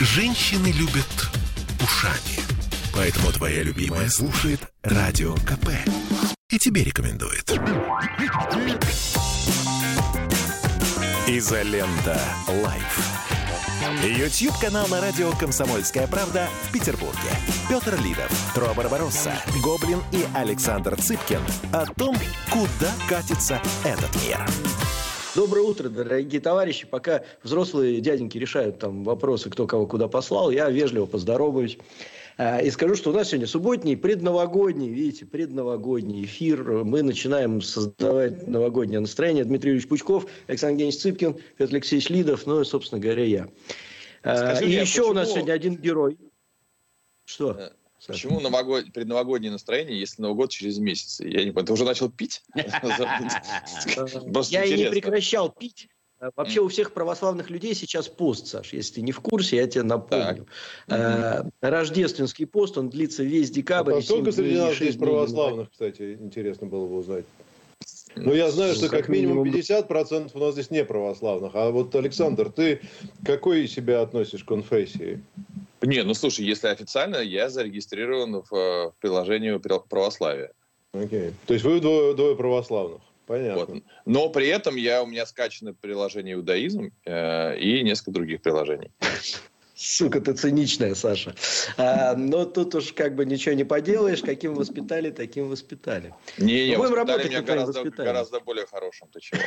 [0.00, 1.28] Женщины любят
[1.82, 2.38] ушами.
[2.94, 5.70] Поэтому твоя любимая слушает Радио КП.
[6.50, 7.50] И тебе рекомендует.
[11.26, 12.20] Изолента.
[12.46, 13.00] Live.
[14.04, 17.18] Ютьюб-канал на радио «Комсомольская правда» в Петербурге.
[17.68, 21.40] Петр Лидов, Тро Барбаросса, Гоблин и Александр Цыпкин
[21.72, 22.16] о том,
[22.50, 24.38] куда катится этот мир.
[25.38, 26.84] Доброе утро, дорогие товарищи.
[26.84, 31.78] Пока взрослые дяденьки решают там вопросы, кто кого куда послал, я вежливо поздороваюсь.
[32.38, 36.82] А, и скажу, что у нас сегодня субботний, предновогодний, видите, предновогодний эфир.
[36.82, 39.44] Мы начинаем создавать новогоднее настроение.
[39.44, 43.48] Дмитрий Юрьевич Пучков, Александр Евгеньевич Цыпкин, Петр Алексеевич Лидов, ну и, собственно говоря, я.
[44.24, 45.10] А, Скажи, и еще почему...
[45.10, 46.18] у нас сегодня один герой.
[47.26, 47.70] Что?
[48.06, 48.92] Почему новогод...
[48.92, 51.20] предновогоднее настроение, если Новый год через месяц?
[51.20, 52.42] Я не понимаю, ты уже начал пить?
[52.54, 52.64] Я
[54.64, 55.88] и не прекращал пить.
[56.34, 59.84] Вообще у всех православных людей сейчас пост, Саш, если ты не в курсе, я тебе
[59.84, 60.48] напомню.
[60.88, 63.94] Э, рождественский пост, он длится весь декабрь.
[63.94, 67.24] А сколько среди нас здесь православных, кстати, интересно было бы узнать?
[68.16, 71.52] Ну, я знаю, что как минимум 50% у нас здесь не православных.
[71.54, 72.80] А вот, Александр, ты
[73.24, 75.22] какой себя относишь к конфессии?
[75.82, 80.52] Не, ну слушай, если официально, я зарегистрирован в, в приложении православия.
[80.92, 81.32] Окей.
[81.46, 83.00] То есть вы двое, двое православных.
[83.26, 83.74] Понятно.
[83.74, 83.82] Вот.
[84.06, 88.90] Но при этом я, у меня скачано приложение иудаизм э, и несколько других приложений.
[89.80, 91.36] Сука, ты циничная, Саша.
[91.76, 94.22] А, но тут уж как бы ничего не поделаешь.
[94.22, 96.14] Каким воспитали, таким воспитали.
[96.36, 99.08] Не, не, Будем работать меня гораздо, гораздо более хорошим.
[99.12, 99.40] Ты чего?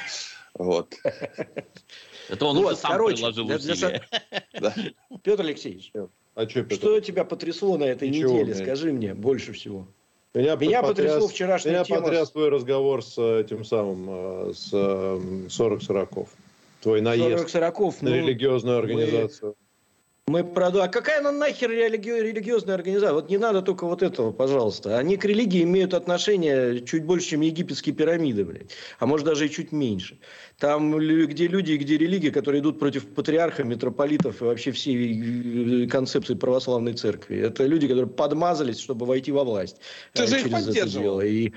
[0.53, 0.95] Вот.
[2.29, 4.07] Это он вот, уже сам короче, приложил для, усилия.
[4.53, 4.73] Для...
[5.21, 5.91] Петр Алексеевич,
[6.35, 6.75] а что, Петр?
[6.75, 8.53] что тебя потрясло на этой Ничего, неделе?
[8.53, 8.65] Блин.
[8.65, 9.87] Скажи мне больше всего.
[10.33, 12.01] Меня, меня потряс, потрясло вчерашняя Меня тема...
[12.01, 16.27] потряс твой разговор с этим самым, э, с 40-40.
[16.81, 19.55] Твой наезд 40 на ну, религиозную организацию.
[20.31, 20.81] Мы мы проду...
[20.81, 22.09] А какая она нахер религи...
[22.09, 23.13] религиозная организация?
[23.13, 24.97] Вот не надо только вот этого, пожалуйста.
[24.97, 28.71] Они к религии имеют отношение чуть больше, чем египетские пирамиды, блядь.
[28.99, 30.17] А может даже и чуть меньше.
[30.57, 35.87] Там, где люди и где религии, которые идут против патриарха, митрополитов и вообще всей э,
[35.87, 37.37] концепции православной церкви.
[37.37, 39.77] Это люди, которые подмазались, чтобы войти во власть.
[40.13, 41.21] Ты же их поддерживал.
[41.21, 41.51] И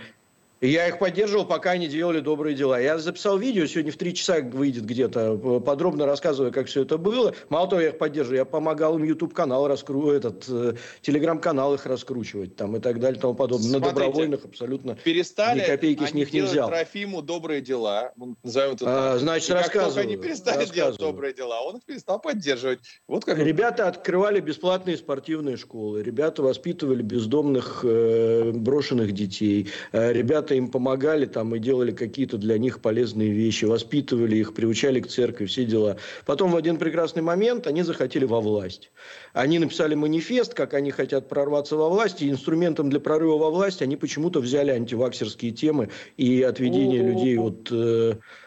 [0.61, 2.81] и я их поддерживал, пока они делали добрые дела.
[2.81, 7.35] Я записал видео, сегодня в три часа выйдет где-то, подробно рассказывая, как все это было.
[7.49, 10.11] Мало того, я их поддерживаю, я помогал им YouTube-канал, раскру...
[10.11, 13.69] этот, э, телеграм-канал их раскручивать там, и так далее, и тому подобное.
[13.69, 16.69] Смотрите, На добровольных абсолютно перестали ни копейки с них не взял.
[16.69, 19.85] Трофиму добрые дела, назовем это а, Значит, и рассказываю.
[19.85, 22.81] Как только они перестали делать добрые дела, он их перестал поддерживать.
[23.07, 30.54] Вот как Ребята открывали бесплатные спортивные школы, ребята воспитывали бездомных э, брошенных детей, э, ребята
[30.55, 35.47] им помогали там и делали какие-то для них полезные вещи, воспитывали их, приучали к церкви,
[35.47, 35.97] все дела.
[36.27, 38.91] Потом в один прекрасный момент они захотели во власть.
[39.33, 43.83] Они написали манифест, как они хотят прорваться во власть, и инструментом для прорыва во власть
[43.83, 47.71] они почему-то взяли антиваксерские темы и отведение людей от...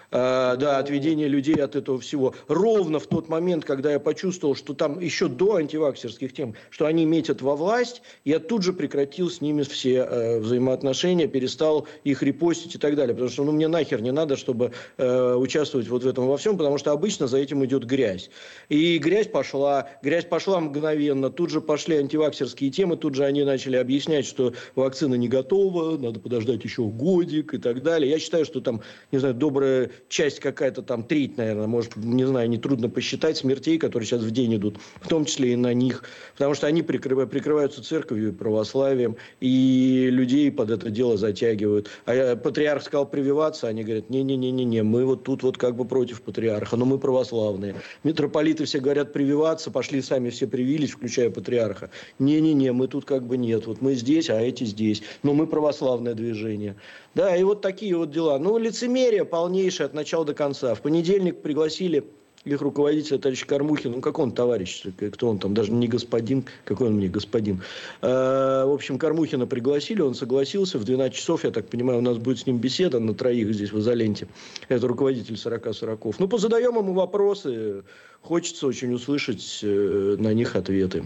[0.09, 2.34] Э, да, отведение людей от этого всего.
[2.47, 7.06] Ровно в тот момент, когда я почувствовал, что там еще до антиваксерских тем, что они
[7.06, 12.75] метят во власть, я тут же прекратил с ними все э, взаимоотношения, перестал их репостить
[12.75, 13.13] и так далее.
[13.13, 16.57] Потому что ну, мне нахер не надо, чтобы э, участвовать вот в этом во всем,
[16.57, 18.29] потому что обычно за этим идет грязь.
[18.69, 23.75] И грязь пошла, грязь пошла мгновенно, тут же пошли антиваксерские темы, тут же они начали
[23.75, 28.09] объяснять, что вакцина не готова, надо подождать еще годик и так далее.
[28.09, 28.81] Я считаю, что там,
[29.12, 34.07] не знаю, добрая часть какая-то там, треть, наверное, может, не знаю, нетрудно посчитать смертей, которые
[34.07, 36.03] сейчас в день идут, в том числе и на них,
[36.34, 41.90] потому что они прикрывают, прикрываются церковью и православием, и людей под это дело затягивают.
[42.06, 46.78] А патриарх сказал прививаться, они говорят, не-не-не-не, мы вот тут вот как бы против патриарха,
[46.78, 47.75] но мы православные.
[48.03, 51.89] Митрополиты все говорят прививаться, пошли сами все привились, включая патриарха.
[52.19, 56.13] Не-не-не, мы тут как бы нет, вот мы здесь, а эти здесь, но мы православное
[56.13, 56.75] движение.
[57.17, 58.38] Да, и вот такие вот дела.
[58.38, 60.75] Ну, лицемерие полнейшее от начала до конца.
[60.75, 62.03] В понедельник пригласили
[62.45, 64.83] их руководителя, товарищ Кормухин, ну, как он товарищ,
[65.13, 67.63] кто он там, даже не господин, какой он мне господин.
[68.03, 72.18] Э, в общем, Кормухина пригласили, он согласился, в 12 часов, я так понимаю, у нас
[72.18, 74.27] будет с ним беседа на троих здесь в изоленте.
[74.69, 76.15] Это руководитель 40-40.
[76.19, 77.83] Ну, позадаем ему вопросы,
[78.21, 81.03] хочется очень услышать э, на них ответы.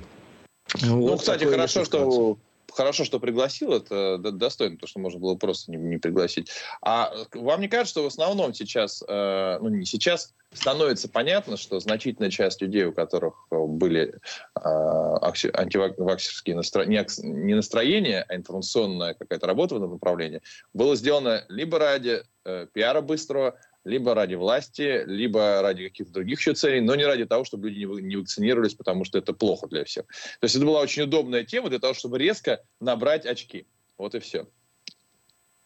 [0.83, 2.37] Ну, вот кстати, хорошо, что
[2.73, 6.51] хорошо, что пригласил, это достойно, потому что можно было просто не, не пригласить.
[6.81, 11.79] А вам не кажется, что в основном сейчас, э, ну не сейчас, становится понятно, что
[11.79, 19.75] значительная часть людей, у которых были э, антиваксерские настроения, не настроения, а информационная какая-то работа
[19.75, 20.41] в этом направлении,
[20.73, 26.53] было сделано либо ради э, пиара быстрого, либо ради власти, либо ради каких-то других еще
[26.53, 30.05] целей, но не ради того, чтобы люди не вакцинировались, потому что это плохо для всех.
[30.05, 33.65] То есть это была очень удобная тема для того, чтобы резко набрать очки.
[33.97, 34.47] Вот и все.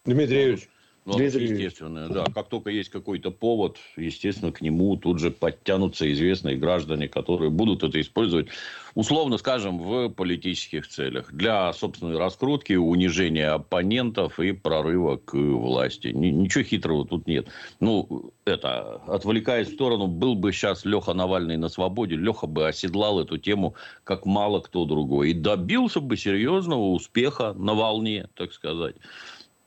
[0.06, 0.70] Дмитрий Юрьевич,
[1.06, 2.26] ну, естественно, да.
[2.34, 7.84] Как только есть какой-то повод, естественно, к нему тут же подтянутся известные граждане, которые будут
[7.84, 8.48] это использовать,
[8.96, 11.32] условно скажем, в политических целях.
[11.32, 16.08] Для собственной раскрутки, унижения оппонентов и прорыва к власти.
[16.08, 17.50] Ничего хитрого тут нет.
[17.80, 23.20] Ну, это, отвлекаясь в сторону, был бы сейчас Леха Навальный на свободе, Леха бы оседлал
[23.20, 25.30] эту тему, как мало кто другой.
[25.30, 28.96] И добился бы серьезного успеха на волне, так сказать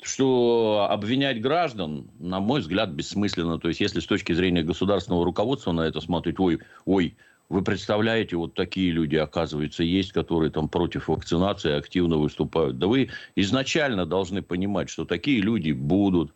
[0.08, 3.58] что обвинять граждан, на мой взгляд, бессмысленно.
[3.58, 7.16] То есть, если с точки зрения государственного руководства на это смотреть, ой, ой,
[7.48, 12.78] вы представляете, вот такие люди, оказывается, есть, которые там против вакцинации активно выступают.
[12.78, 16.32] Да вы изначально должны понимать, что такие люди будут.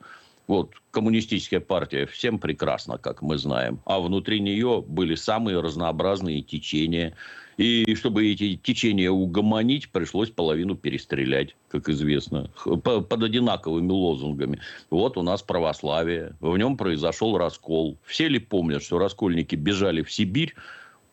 [0.52, 3.81] Вот коммунистическая партия всем прекрасно, как мы знаем.
[3.87, 7.16] А внутри нее были самые разнообразные течения.
[7.56, 14.60] И чтобы эти течения угомонить, пришлось половину перестрелять, как известно, под одинаковыми лозунгами.
[14.90, 17.96] Вот у нас православие, в нем произошел раскол.
[18.04, 20.54] Все ли помнят, что раскольники бежали в Сибирь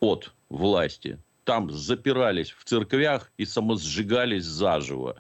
[0.02, 1.18] от власти?
[1.46, 5.16] Там запирались в церквях и самосжигались заживо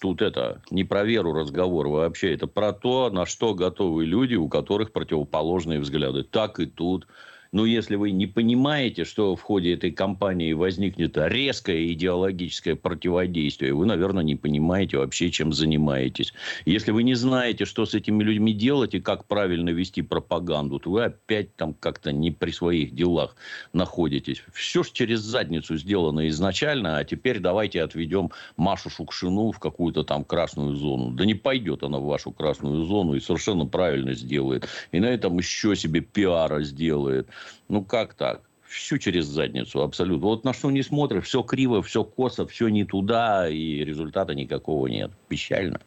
[0.00, 4.48] тут это не про веру разговор вообще, это про то, на что готовы люди, у
[4.48, 6.24] которых противоположные взгляды.
[6.24, 7.06] Так и тут.
[7.52, 13.86] Но если вы не понимаете, что в ходе этой кампании возникнет резкое идеологическое противодействие, вы,
[13.86, 16.32] наверное, не понимаете вообще, чем занимаетесь.
[16.64, 20.90] Если вы не знаете, что с этими людьми делать и как правильно вести пропаганду, то
[20.90, 23.34] вы опять там как-то не при своих делах
[23.72, 24.44] находитесь.
[24.52, 30.22] Все же через задницу сделано изначально, а теперь давайте отведем Машу Шукшину в какую-то там
[30.24, 31.10] красную зону.
[31.10, 34.68] Да не пойдет она в вашу красную зону и совершенно правильно сделает.
[34.92, 37.28] И на этом еще себе пиара сделает.
[37.68, 38.42] Ну, как так?
[38.62, 40.26] Всю через задницу, абсолютно.
[40.26, 44.86] Вот на что не смотришь, все криво, все косо, все не туда, и результата никакого
[44.86, 45.10] нет.
[45.28, 45.80] Печально.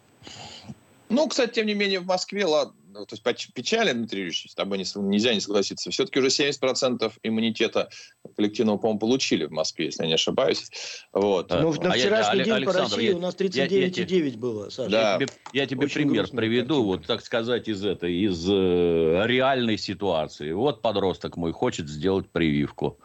[1.09, 4.77] Ну, кстати, тем не менее, в Москве, ладно, то есть печали, Дмитрий Юрьевич, с тобой
[4.77, 5.91] не, нельзя не согласиться.
[5.91, 7.89] Все-таки уже 70% иммунитета
[8.35, 10.69] коллективного, по-моему, получили в Москве, если я не ошибаюсь.
[11.11, 11.49] Вот.
[11.49, 14.89] Ну, на а вчерашний я, день Александр, по России я, у нас 39,9 было, Саша.
[14.89, 15.11] Да.
[15.13, 16.87] Я тебе, я тебе пример приведу, картина.
[16.87, 20.51] вот, так сказать, из этой, из э, реальной ситуации.
[20.51, 22.99] Вот подросток мой хочет сделать прививку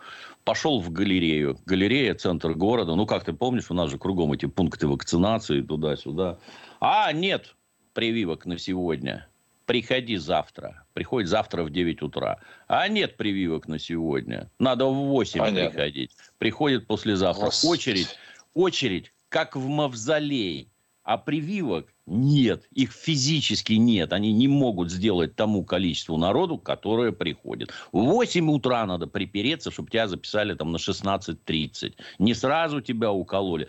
[0.44, 1.58] пошел в галерею.
[1.66, 2.94] Галерея, центр города.
[2.94, 6.38] Ну, как ты помнишь, у нас же кругом эти пункты вакцинации туда-сюда.
[6.80, 7.54] А, нет
[7.92, 9.27] прививок на сегодня
[9.68, 10.82] приходи завтра.
[10.94, 12.40] Приходит завтра в 9 утра.
[12.68, 14.50] А нет прививок на сегодня.
[14.58, 15.70] Надо в 8 Понятно.
[15.70, 16.10] приходить.
[16.38, 17.44] Приходит послезавтра.
[17.44, 17.70] Господи.
[17.70, 18.08] Очередь,
[18.54, 20.70] очередь, как в мавзолей.
[21.04, 22.66] А прививок нет.
[22.72, 24.12] Их физически нет.
[24.12, 27.70] Они не могут сделать тому количеству народу, которое приходит.
[27.92, 31.94] В 8 утра надо припереться, чтобы тебя записали там на 16.30.
[32.18, 33.68] Не сразу тебя укололи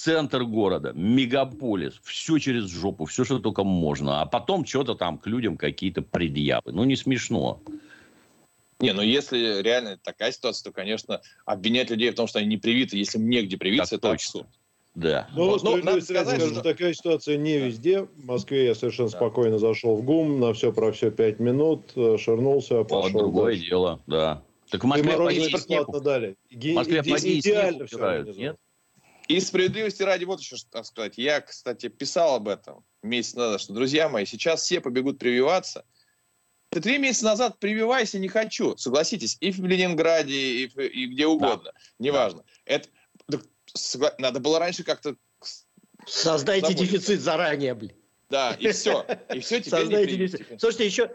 [0.00, 4.22] центр города, мегаполис, все через жопу, все, что только можно.
[4.22, 6.72] А потом что-то там к людям какие-то предъявы.
[6.72, 7.60] Ну, не смешно.
[8.78, 12.56] Не, ну если реально такая ситуация, то, конечно, обвинять людей в том, что они не
[12.56, 14.40] привиты, если им негде привиться, так это точно.
[14.40, 14.46] абсурд.
[14.94, 15.28] Да.
[15.34, 18.02] Ну, вот, ну, надо сказать, скажу, что такая ситуация не везде.
[18.02, 19.18] В Москве я совершенно да.
[19.18, 23.02] спокойно зашел в ГУМ, на все про все пять минут, э, шарнулся, пошел.
[23.02, 23.68] Вот другое дальше.
[23.68, 24.42] дело, да.
[24.70, 26.36] Так в Москве по бесплатно дали.
[26.50, 28.56] В Москве по идеально все нет?
[29.28, 31.14] И справедливости ради, вот еще что сказать.
[31.16, 35.84] Я, кстати, писал об этом месяц назад, что, друзья мои, сейчас все побегут прививаться.
[36.70, 38.76] Ты три месяца назад прививайся, не хочу.
[38.76, 41.72] Согласитесь, и в Ленинграде, и, в, и где угодно.
[41.72, 41.80] Да.
[41.98, 42.44] Неважно.
[42.66, 42.74] Да.
[42.74, 42.88] Это,
[43.66, 44.14] согла...
[44.18, 45.16] Надо было раньше как-то...
[46.06, 46.92] Создайте заботиться.
[46.94, 47.92] дефицит заранее, блин.
[48.30, 49.04] Да, и все.
[49.34, 50.60] И все теперь Создайте дефицит.
[50.60, 51.10] Слушайте, еще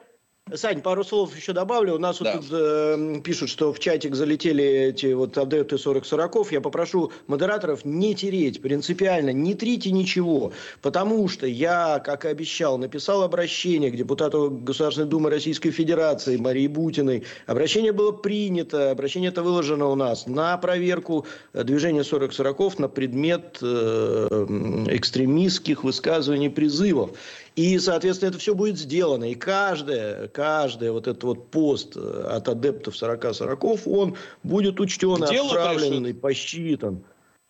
[0.54, 1.96] Сань, пару слов еще добавлю.
[1.96, 2.36] У нас да.
[2.36, 6.50] вот тут э, пишут, что в чатик залетели эти вот адепты 40-40.
[6.52, 10.52] Я попрошу модераторов не тереть принципиально, не трите ничего.
[10.84, 16.68] Потому что я, как и обещал, написал обращение к депутату Государственной Думы Российской Федерации Марии
[16.68, 17.24] Бутиной.
[17.48, 24.46] Обращение было принято, обращение это выложено у нас на проверку движения 40-40 на предмет э,
[24.92, 27.18] экстремистских высказываний призывов.
[27.56, 29.32] И, соответственно, это все будет сделано.
[29.32, 36.06] И каждое, каждый вот этот вот пост э, от адептов 40-40, он будет учтен, отправлен
[36.06, 37.04] и посчитан.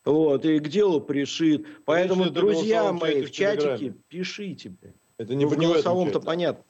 [0.04, 1.66] Вот, и к делу пришит.
[1.86, 4.76] Поэтому, друзья мои, в чатике пишите.
[5.18, 6.64] Это не ну, в голосовом-то понятно.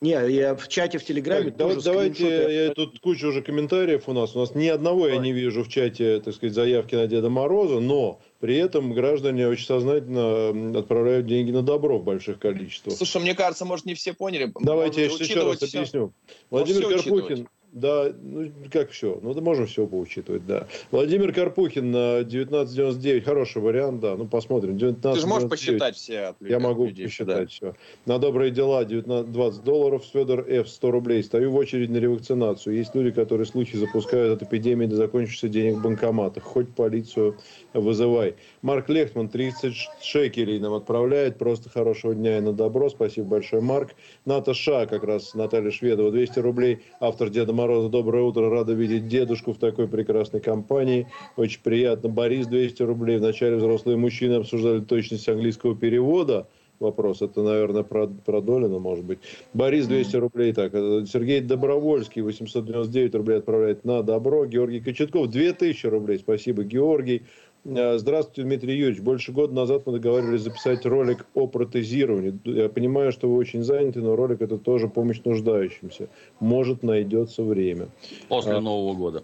[0.00, 4.12] Не, я в чате в Телеграме так, тоже Давайте, я, тут куча уже комментариев у
[4.12, 4.36] нас.
[4.36, 5.16] У нас ни одного Давай.
[5.16, 9.48] я не вижу в чате, так сказать, заявки на Деда Мороза, но при этом граждане
[9.48, 12.96] очень сознательно отправляют деньги на добро в больших количествах.
[12.96, 14.52] Слушай, мне кажется, может, не все поняли.
[14.60, 16.12] Давайте я еще раз объясню.
[16.50, 19.18] Владимир Карпухин, да, ну как все.
[19.22, 20.66] Ну, да можем все поучитывать, да.
[20.90, 23.24] Владимир Карпухин на 1999.
[23.24, 24.16] Хороший вариант, да.
[24.16, 24.78] Ну, посмотрим.
[24.78, 27.46] 19, Ты же можешь посчитать все Я могу людей, посчитать да.
[27.46, 27.74] все.
[28.06, 30.04] На добрые дела 19, 20 долларов.
[30.12, 30.68] Федор Ф.
[30.68, 31.22] 100 рублей.
[31.22, 32.76] Стою в очередь на ревакцинацию.
[32.76, 36.44] Есть люди, которые случаи запускают от эпидемии до закончившихся денег в банкоматах.
[36.44, 37.36] Хоть полицию
[37.74, 38.34] вызывай.
[38.62, 41.36] Марк Лехтман 30 шекелей нам отправляет.
[41.36, 42.88] Просто хорошего дня и на добро.
[42.88, 43.90] Спасибо большое, Марк.
[44.24, 46.80] Ната Ша, как раз Наталья Шведова, 200 рублей.
[47.00, 51.08] Автор Деда Мороза, доброе утро, рада видеть дедушку в такой прекрасной компании.
[51.36, 52.08] Очень приятно.
[52.08, 53.18] Борис, 200 рублей.
[53.18, 56.46] Вначале взрослые мужчины обсуждали точность английского перевода.
[56.78, 59.18] Вопрос, это, наверное, про, про Долина, может быть.
[59.54, 60.52] Борис, 200 рублей.
[60.52, 64.46] Так, э, Сергей Добровольский, 899 рублей отправляет на добро.
[64.46, 66.18] Георгий Кочетков, 2000 рублей.
[66.20, 67.24] Спасибо, Георгий.
[67.64, 69.00] Э, здравствуйте, Дмитрий Юрьевич.
[69.00, 72.38] Больше года назад мы договаривались записать ролик о протезировании.
[72.44, 76.08] Я понимаю, что вы очень заняты, но ролик это тоже помощь нуждающимся.
[76.40, 77.88] Может, найдется время.
[78.28, 79.22] После а, Нового года.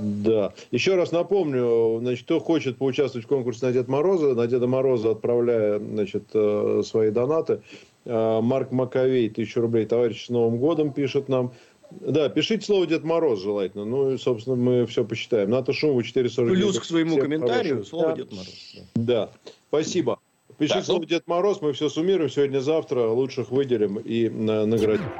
[0.00, 0.52] Да.
[0.70, 5.10] Еще раз напомню, значит, кто хочет поучаствовать в конкурсе на Деда Мороза, на Деда Мороза
[5.12, 7.60] отправляя значит, э, свои донаты.
[8.06, 9.84] Марк Маковей, тысячу рублей.
[9.84, 11.52] Товарищ с Новым годом пишет нам.
[11.90, 13.84] Да, пишите слово Дед Мороз желательно.
[13.84, 15.50] Ну, и, собственно, мы все посчитаем.
[15.50, 16.58] Ната Шумова 449.
[16.58, 17.88] Плюс к своему комментарию хорошо.
[17.88, 18.14] слово да.
[18.16, 18.76] Дед Мороз.
[18.94, 19.30] Да.
[19.68, 20.18] Спасибо.
[20.58, 21.06] Пишите да, слово ну...
[21.06, 22.30] Дед Мороз, мы все суммируем.
[22.30, 25.10] Сегодня-завтра лучших выделим и наградим.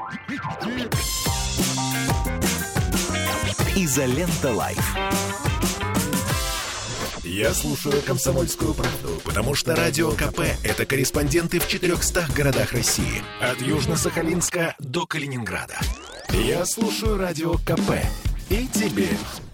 [3.75, 4.95] Изолента Live.
[7.23, 13.23] Я слушаю «Комсомольскую правду», потому что «Радио КП»— это корреспонденты в 400 городах России.
[13.39, 15.79] От Южно-Сахалинска до Калининграда.
[16.43, 18.01] Я слушаю радио КП
[18.49, 19.09] и тебе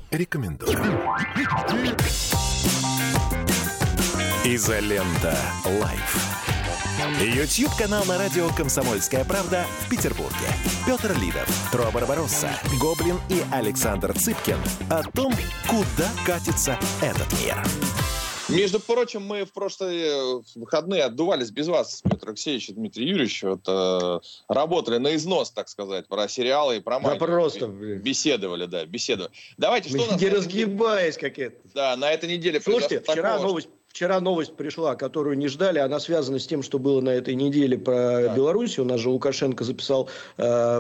[0.10, 0.80] рекомендую.
[4.46, 5.38] Изолента.
[5.66, 6.38] Live.
[7.20, 10.48] YouTube-канал на радио «Комсомольская правда» в Петербурге.
[10.86, 14.58] Петр Лидов, Тро Барбаросса, Гоблин и Александр Цыпкин
[14.90, 15.34] о том,
[15.68, 17.58] куда катится этот мир.
[18.50, 23.44] Между прочим, мы в прошлые э, выходные отдувались без вас, Петр Алексеевич и Дмитрий Юрьевич.
[23.44, 28.00] Вот, э, работали на износ, так сказать, про сериалы и про Да просто, блин.
[28.00, 29.32] Беседовали, да, беседовали.
[29.58, 30.22] Давайте, что у нас...
[30.22, 31.58] Не разгибаясь, как это.
[31.74, 35.80] Да, на этой неделе Слушайте, вчера такого, новость, Вчера новость пришла, которую не ждали.
[35.80, 38.36] Она связана с тем, что было на этой неделе про да.
[38.36, 38.78] Беларусь.
[38.78, 40.80] У нас же Лукашенко записал, э,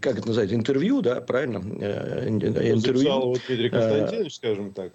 [0.00, 1.62] как это называется, интервью, да, правильно?
[1.80, 2.80] Э, интервью.
[2.80, 4.92] Записал вот Дмитрий Константинович, э, скажем так.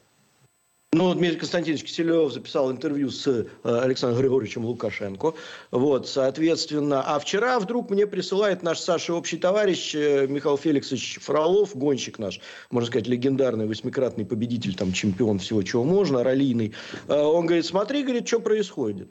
[0.94, 5.34] Ну, Дмитрий Константинович Киселев записал интервью с э, Александром Григорьевичем Лукашенко.
[5.72, 7.02] Вот, соответственно.
[7.02, 12.42] А вчера вдруг мне присылает наш Саша общий товарищ э, Михаил Феликсович Фролов, гонщик наш,
[12.72, 16.74] можно сказать, легендарный восьмикратный победитель, там, чемпион всего, чего можно, раллийный.
[17.08, 19.08] Э, он говорит, смотри, говорит, что происходит.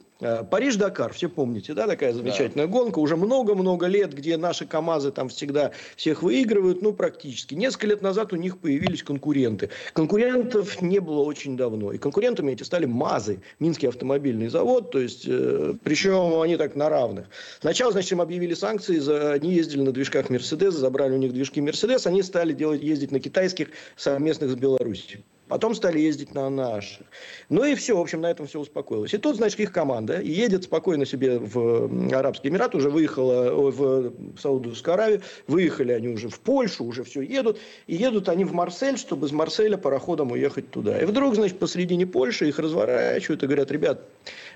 [0.51, 2.71] Париж-Дакар, все помните, да, такая замечательная да.
[2.71, 2.99] гонка.
[2.99, 7.55] Уже много-много лет, где наши КАМАЗы там всегда всех выигрывают, ну, практически.
[7.55, 9.71] Несколько лет назад у них появились конкуренты.
[9.93, 11.91] Конкурентов не было очень давно давно.
[11.91, 16.89] И конкурентами эти стали МАЗы, Минский автомобильный завод, то есть, э, причем они так на
[16.89, 17.27] равных.
[17.59, 21.61] Сначала, значит, им объявили санкции, за, они ездили на движках Мерседес, забрали у них движки
[21.61, 25.21] Мерседес, они стали делать, ездить на китайских совместных с Беларусью.
[25.51, 27.05] Потом стали ездить на наших.
[27.49, 29.13] Ну и все, в общем, на этом все успокоилось.
[29.13, 34.93] И тут, значит, их команда едет спокойно себе в Арабский Эмират, уже выехала в Саудовскую
[34.93, 37.59] Аравию, выехали они уже в Польшу, уже все едут.
[37.87, 40.97] И едут они в Марсель, чтобы из Марселя пароходом уехать туда.
[41.01, 44.05] И вдруг, значит, посредине Польши их разворачивают и говорят, ребят,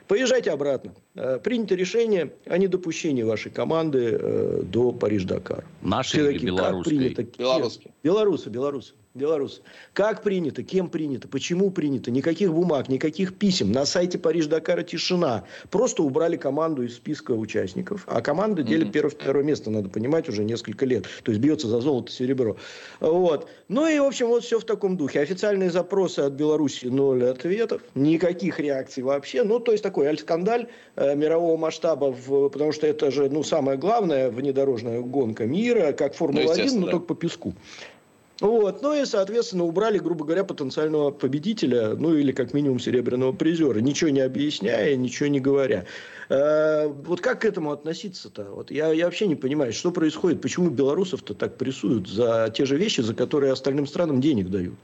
[0.07, 0.95] поезжайте обратно.
[1.15, 5.65] Э, принято решение о недопущении вашей команды э, до Париж-Дакар.
[5.81, 7.27] Наши или белорусской?
[7.37, 7.91] Белорусские.
[8.01, 8.93] Белорусы, белорусы.
[9.15, 9.61] Белорус.
[9.93, 13.71] Как принято, кем принято, почему принято, никаких бумаг, никаких писем.
[13.71, 15.45] На сайте Париж-Дакара тишина.
[15.71, 18.03] Просто убрали команду из списка участников.
[18.07, 18.91] А команда делит mm-hmm.
[18.91, 21.05] первое-второе место, надо понимать, уже несколько лет.
[21.23, 22.57] То есть бьется за золото, серебро.
[22.99, 23.47] Вот.
[23.69, 25.21] Ну и, в общем, вот все в таком духе.
[25.21, 27.81] Официальные запросы от Беларуси ноль ответов.
[27.95, 29.43] Никаких реакций вообще.
[29.43, 30.67] Ну, то есть такой альскандаль
[30.97, 36.15] э, мирового масштаба, в, потому что это же, ну, самая главная внедорожная гонка мира, как
[36.15, 36.91] Формула-1, ну, но да.
[36.91, 37.53] только по песку.
[38.41, 38.81] Вот.
[38.81, 44.09] Ну и, соответственно, убрали, грубо говоря, потенциального победителя, ну или как минимум серебряного призера, ничего
[44.09, 45.85] не объясняя, ничего не говоря.
[46.29, 48.43] Э, вот как к этому относиться-то?
[48.51, 52.77] Вот я, я вообще не понимаю, что происходит, почему белорусов-то так прессуют за те же
[52.77, 54.75] вещи, за которые остальным странам денег дают.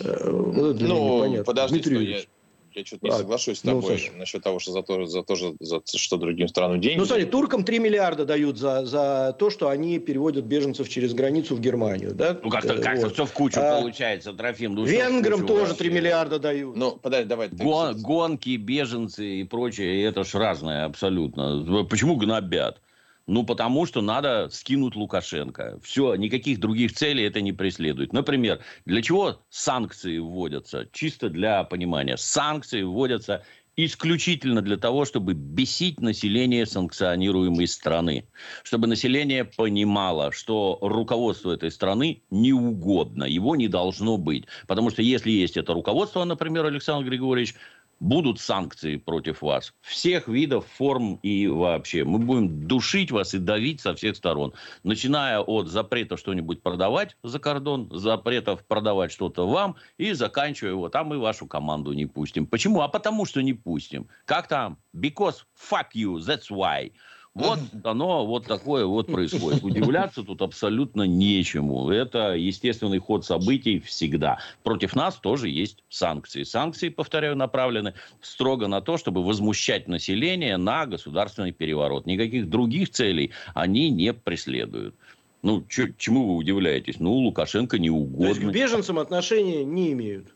[0.00, 2.28] Э, вот ну, подожди, Дмитрий
[2.74, 5.22] я, что-то не а, соглашусь с ну, тобой ну, насчет того, что за то, за
[5.22, 6.98] то, за, что другим странам деньги.
[6.98, 11.56] Ну, смотри, туркам 3 миллиарда дают за, за то, что они переводят беженцев через границу
[11.56, 12.38] в Германию, да?
[12.42, 13.12] Ну, как-то как вот.
[13.12, 14.74] все в кучу а, получается, Трофим.
[14.74, 15.84] Ну, Венграм тоже вообще.
[15.84, 16.76] 3 миллиарда дают.
[16.76, 17.48] Ну, подожди, давай.
[17.48, 21.84] Гон, гонки, беженцы и прочее, это ж разное абсолютно.
[21.84, 22.80] Почему гнобят?
[23.26, 25.78] Ну, потому что надо скинуть Лукашенко.
[25.82, 28.12] Все, никаких других целей это не преследует.
[28.12, 30.88] Например, для чего санкции вводятся?
[30.92, 32.18] Чисто для понимания.
[32.18, 33.42] Санкции вводятся
[33.76, 38.28] исключительно для того, чтобы бесить население санкционируемой страны.
[38.62, 44.44] Чтобы население понимало, что руководство этой страны не угодно, его не должно быть.
[44.66, 47.54] Потому что если есть это руководство, например, Александр Григорьевич,
[48.00, 49.72] будут санкции против вас.
[49.80, 52.04] Всех видов, форм и вообще.
[52.04, 54.52] Мы будем душить вас и давить со всех сторон.
[54.82, 61.08] Начиная от запрета что-нибудь продавать за кордон, запретов продавать что-то вам, и заканчивая его, там
[61.08, 62.46] мы вашу команду не пустим.
[62.46, 62.80] Почему?
[62.80, 64.08] А потому что не пустим.
[64.24, 64.78] Как там?
[64.94, 66.92] Because fuck you, that's why.
[67.34, 69.64] Вот оно вот такое вот происходит.
[69.64, 71.90] Удивляться тут абсолютно нечему.
[71.90, 74.38] Это естественный ход событий всегда.
[74.62, 76.44] Против нас тоже есть санкции.
[76.44, 82.06] Санкции, повторяю, направлены строго на то, чтобы возмущать население на государственный переворот.
[82.06, 84.94] Никаких других целей они не преследуют.
[85.42, 87.00] Ну, чему вы удивляетесь?
[87.00, 88.26] Ну, Лукашенко не угодно.
[88.26, 90.33] То есть к беженцам отношения не имеют?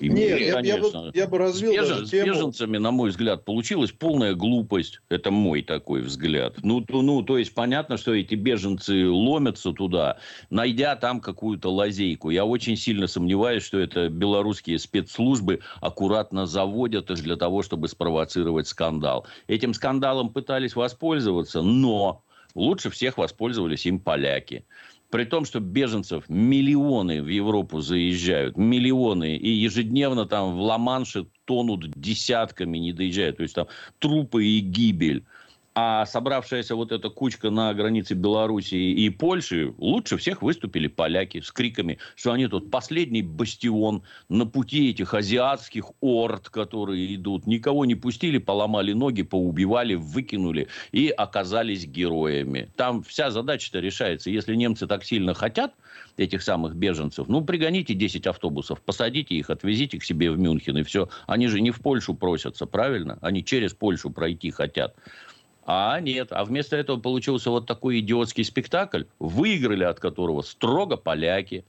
[0.00, 3.92] Нет, я, я, бы, я бы развил с, бежен, с беженцами, на мой взгляд, получилась
[3.92, 5.00] полная глупость.
[5.08, 6.56] Это мой такой взгляд.
[6.62, 10.18] Ну, то, ну, то есть, понятно, что эти беженцы ломятся туда,
[10.50, 12.30] найдя там какую-то лазейку.
[12.30, 18.68] Я очень сильно сомневаюсь, что это белорусские спецслужбы аккуратно заводят их для того, чтобы спровоцировать
[18.68, 19.26] скандал.
[19.46, 22.22] Этим скандалом пытались воспользоваться, но
[22.54, 24.64] лучше всех воспользовались им поляки.
[25.10, 31.90] При том, что беженцев миллионы в Европу заезжают, миллионы, и ежедневно там в Ла-Манше тонут
[31.96, 33.38] десятками, не доезжают.
[33.38, 33.66] То есть там
[33.98, 35.24] трупы и гибель.
[35.72, 41.52] А собравшаяся вот эта кучка на границе Белоруссии и Польши, лучше всех выступили поляки с
[41.52, 47.46] криками, что они тут последний бастион на пути этих азиатских орд, которые идут.
[47.46, 52.68] Никого не пустили, поломали ноги, поубивали, выкинули и оказались героями.
[52.74, 54.28] Там вся задача-то решается.
[54.28, 55.74] Если немцы так сильно хотят
[56.16, 60.82] этих самых беженцев, ну, пригоните 10 автобусов, посадите их, отвезите к себе в Мюнхен, и
[60.82, 61.08] все.
[61.28, 63.18] Они же не в Польшу просятся, правильно?
[63.22, 64.96] Они через Польшу пройти хотят.
[65.72, 71.64] А нет, а вместо этого получился вот такой идиотский спектакль, выиграли от которого строго поляки.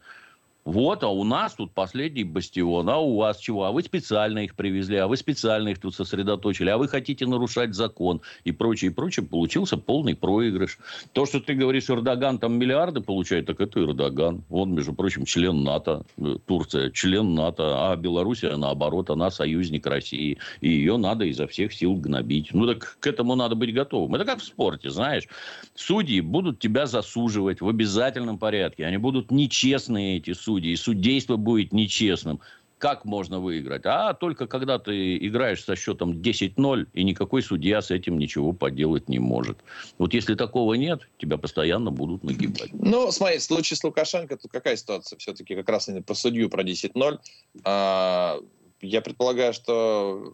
[0.64, 3.66] Вот, а у нас тут последний бастион, а у вас чего?
[3.66, 7.74] А вы специально их привезли, а вы специально их тут сосредоточили, а вы хотите нарушать
[7.74, 9.26] закон и прочее, и прочее.
[9.26, 10.78] Получился полный проигрыш.
[11.14, 14.44] То, что ты говоришь, Эрдоган там миллиарды получает, так это Эрдоган.
[14.52, 20.38] Он, между прочим, член НАТО, э, Турция, член НАТО, а Белоруссия, наоборот, она союзник России.
[20.62, 22.54] И ее надо изо всех сил гнобить.
[22.54, 24.14] Ну, так к этому надо быть готовым.
[24.14, 25.28] Это как в спорте, знаешь.
[25.74, 28.86] Судьи будут тебя засуживать в обязательном порядке.
[28.86, 32.40] Они будут нечестные, эти судьи судей, судейство будет нечестным.
[32.78, 33.84] Как можно выиграть?
[33.86, 39.08] А только когда ты играешь со счетом 10-0, и никакой судья с этим ничего поделать
[39.08, 39.60] не может.
[40.00, 42.72] Вот если такого нет, тебя постоянно будут нагибать.
[42.74, 45.18] Ну, смотри, в случае с Лукашенко, тут какая ситуация?
[45.20, 47.20] Все-таки как раз про судью, про 10-0.
[47.64, 48.40] А,
[48.82, 50.34] я предполагаю, что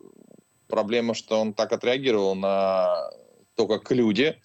[0.68, 3.12] проблема, что он так отреагировал на
[3.56, 4.38] то, как люди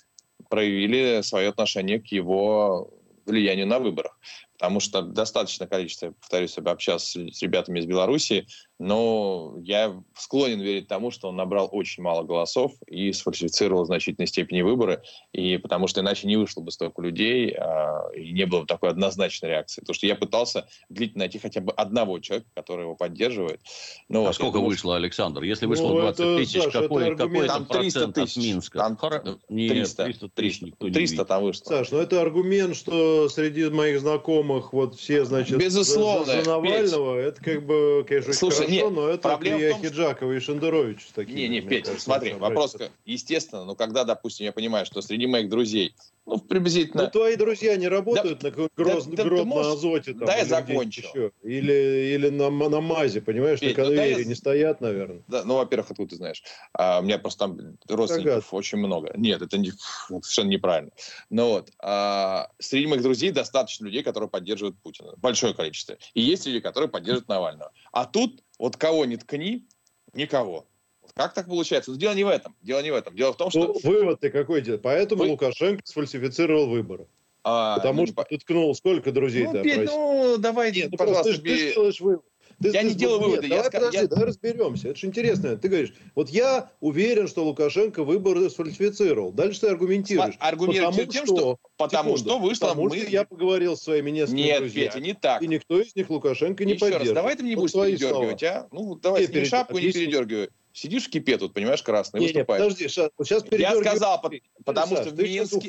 [0.50, 2.90] проявили свое отношение к его
[3.26, 4.18] влиянию на выборах
[4.62, 8.46] потому что достаточно количество, повторюсь, общался с ребятами из Беларуси,
[8.78, 14.28] но я склонен верить тому, что он набрал очень мало голосов и сфальсифицировал в значительной
[14.28, 18.60] степени выборы, и потому что иначе не вышло бы столько людей, а, и не было
[18.60, 19.80] бы такой однозначной реакции.
[19.80, 23.60] Потому что я пытался длительно найти хотя бы одного человека, который его поддерживает.
[24.08, 25.42] Ну, а вот, сколько думаю, вышло, Александр?
[25.42, 28.36] Если вышло ну, 20 это, тысяч, Саша, какой, это какой там 300 тысяч.
[28.36, 28.78] от Минска?
[28.78, 29.38] Там Хор...
[29.48, 31.64] Нет, 300, 300 тысяч 300, 300 там вышло.
[31.64, 37.16] Саш, ну это аргумент, что среди моих знакомых вот все, значит, Безусловно, за, за Навального,
[37.16, 37.28] Петь.
[37.28, 41.06] это как бы, конечно, Слушай, хорошо, нет, но это Илья том, Хиджакова и Шендерович.
[41.14, 45.26] Такие, не, не, Петя, кажется, смотри, вопрос, естественно, но когда, допустим, я понимаю, что среди
[45.26, 47.04] моих друзей, ну, приблизительно...
[47.04, 49.66] Ну, твои друзья не работают да, на гроз, да, грот можешь...
[49.66, 50.14] на азоте.
[50.14, 51.00] Там, да, я закончу.
[51.02, 51.32] Еще.
[51.42, 54.24] Или, или на, на мазе, понимаешь, Петь, на конвейере ну, я...
[54.26, 55.22] не стоят, наверное.
[55.26, 56.42] Да, ну, во-первых, откуда ты знаешь?
[56.74, 57.58] А, у меня просто там
[57.88, 58.44] родственников Загад.
[58.52, 59.12] очень много.
[59.16, 60.92] Нет, это, не, совершенно неправильно.
[61.28, 65.14] Но вот, а, среди моих друзей достаточно людей, которые поддерживают Путина.
[65.16, 65.96] Большое количество.
[66.14, 67.72] И есть люди, которые поддерживают Навального.
[67.90, 69.66] А тут вот кого не ткни,
[70.14, 70.66] никого.
[71.14, 71.90] Как так получается?
[71.90, 72.54] Но дело не в этом.
[72.62, 73.14] Дело не в этом.
[73.14, 73.60] Дело в том, что...
[73.60, 74.82] Ну, вывод ты какой делаешь?
[74.82, 75.30] Поэтому Вы...
[75.30, 77.06] Лукашенко сфальсифицировал выборы.
[77.44, 80.96] А, Потому ну, что ты ткнул сколько друзей ну, ты Петь, ну, давай, нет, ну,
[80.96, 82.24] пожалуйста, ты, ты сделаешь вывод.
[82.62, 83.46] Ты, я ты, не делаю выводы.
[83.48, 84.06] Я давай, скажу, подожди, я...
[84.06, 84.88] давай разберемся.
[84.88, 85.56] Это же интересно.
[85.56, 89.32] Ты говоришь, вот я уверен, что Лукашенко выборы сфальсифицировал.
[89.32, 90.36] Дальше ты аргументируешь.
[90.38, 92.66] Аргументируешь тем, что, что потому секунду, что вышло...
[92.68, 92.98] Потому мы...
[93.00, 94.86] что я поговорил с своими несколькими Нет, друзьями.
[94.86, 95.42] Петя, не так.
[95.42, 97.08] И никто из них Лукашенко не Еще поддерживает.
[97.08, 98.68] раз, давай ты мне не будешь передергивать, а?
[98.70, 100.50] Ну, давай, сними шапку и не передергивай.
[100.72, 102.62] Сидишь в кипе тут, понимаешь, красный, не, выступаешь.
[102.62, 104.22] Не, подожди, сейчас Я сказал,
[104.64, 105.68] потому что в Минске...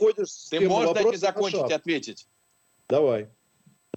[0.49, 2.27] Ты можешь дать мне закончить ответить?
[2.87, 3.29] Давай.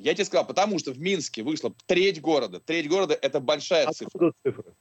[0.01, 2.61] Я тебе сказал, потому что в Минске вышло треть города.
[2.61, 4.33] Треть города– это большая цифра.
[4.45, 4.75] цифры?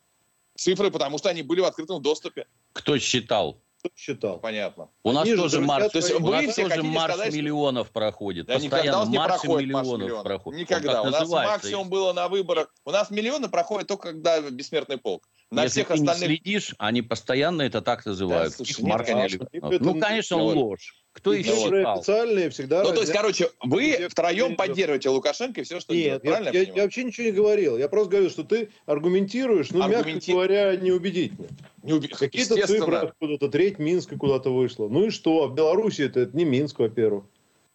[0.56, 2.48] Цифры, потому что они были в открытом доступе.
[2.74, 3.62] Кто считал?
[3.86, 4.40] Кто считал?
[4.40, 4.90] Понятно.
[5.04, 8.48] У нас Они тоже марш, то есть у нас тоже марш сказать, миллионов проходит.
[8.48, 10.24] Да никогда у нас не проходит марш миллионов.
[10.24, 10.60] проходит.
[10.62, 11.02] Никогда.
[11.04, 12.74] У нас максимум было на выборах.
[12.84, 15.30] У нас миллионы проходят только когда бессмертный полк.
[15.52, 16.30] На Если всех ты остальных...
[16.30, 18.50] не следишь, они постоянно это так называют.
[18.50, 19.48] Да, слушай, нет, конечно.
[19.54, 21.05] Ну, конечно, ложь.
[21.16, 22.00] Кто и еще считал?
[22.00, 22.84] официальные всегда...
[22.84, 26.74] Ну, то есть, короче, вы втроем поддерживаете Лукашенко и все, что Нет, делает, я, я,
[26.76, 27.78] я вообще ничего не говорил.
[27.78, 30.32] Я просто говорю, что ты аргументируешь, ну, Аргументи...
[30.32, 31.48] мягко говоря, неубедительно.
[31.84, 32.06] Неуб...
[32.10, 34.90] Какие-то цифры откуда-то, треть Минска куда-то вышла.
[34.90, 35.48] Ну и что?
[35.48, 37.24] В Беларуси это, это не Минск, во-первых.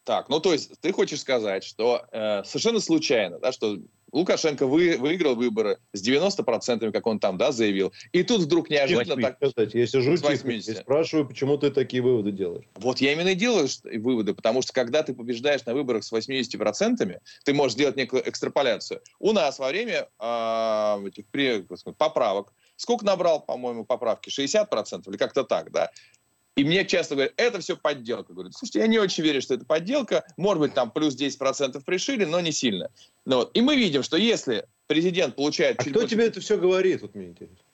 [0.05, 3.79] Так, ну то есть ты хочешь сказать, что э, совершенно случайно, да, что
[4.12, 7.92] Лукашенко вы, выиграл выборы с 90%, как он там, да, заявил.
[8.12, 9.14] И тут вдруг неожиданно...
[9.14, 12.64] 8, так, кстати, я сижу тихо и спрашиваю, почему ты такие выводы делаешь.
[12.75, 17.20] Вот я именно и делаю выводы, потому что когда ты побеждаешь на выборах с 80%,
[17.44, 19.01] ты можешь сделать некую экстраполяцию.
[19.18, 21.64] У нас во время э, этих при,
[21.96, 24.31] поправок Сколько набрал, по-моему, поправки?
[24.31, 25.90] 60% или как-то так, да?
[26.57, 28.33] И мне часто говорят, это все подделка.
[28.33, 30.25] Говорят, слушайте, я не очень верю, что это подделка.
[30.37, 32.91] Может быть, там плюс 10% пришили, но не сильно.
[33.25, 33.51] Ну, вот.
[33.55, 35.79] И мы видим, что если президент получает...
[35.79, 36.09] А кто больше...
[36.09, 37.65] тебе это все говорит, вот мне интересно?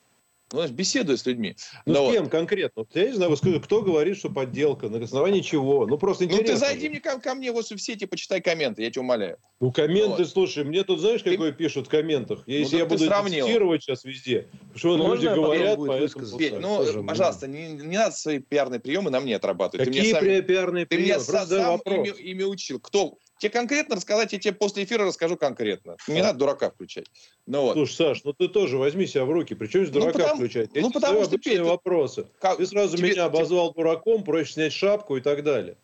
[0.52, 1.56] Ну, беседую с людьми.
[1.86, 2.30] Ну, Но с кем вот.
[2.30, 2.82] конкретно?
[2.82, 5.86] Вот, я не знаю, кто говорит, что подделка, на основании чего?
[5.86, 6.46] Ну, просто интересно.
[6.46, 9.38] Ну, ты зайди мне ко, ко мне вот в сети, почитай комменты, я тебя умоляю.
[9.58, 10.28] Ну, комменты, вот.
[10.28, 11.32] слушай, мне тут знаешь, ты...
[11.32, 12.44] какое пишут в комментах?
[12.46, 13.46] Если ну, я буду сравнил.
[13.46, 16.38] цитировать сейчас везде, что Можно люди говорят, поэтому...
[16.38, 19.88] Петь, ну, Тоже, пожалуйста, не, не надо свои пиарные приемы на мне отрабатывать.
[19.88, 21.06] Какие ты мне сам, пиарные приемы?
[21.06, 22.78] Ты меня сам ими, ими учил.
[22.78, 25.96] Кто, Тебе конкретно рассказать, я тебе после эфира расскажу конкретно.
[26.08, 27.06] Не надо дурака включать.
[27.46, 27.74] Ну, вот.
[27.74, 29.54] Слушай, Саш, ну ты тоже возьми себя в руки.
[29.54, 30.70] Причем здесь ну, дурака ну, потому, включать?
[30.72, 32.26] Я ну, потому что Петя, вопросы.
[32.40, 33.82] Как, ты сразу тебе, меня обозвал тебе...
[33.82, 35.76] дураком, проще снять шапку и так далее.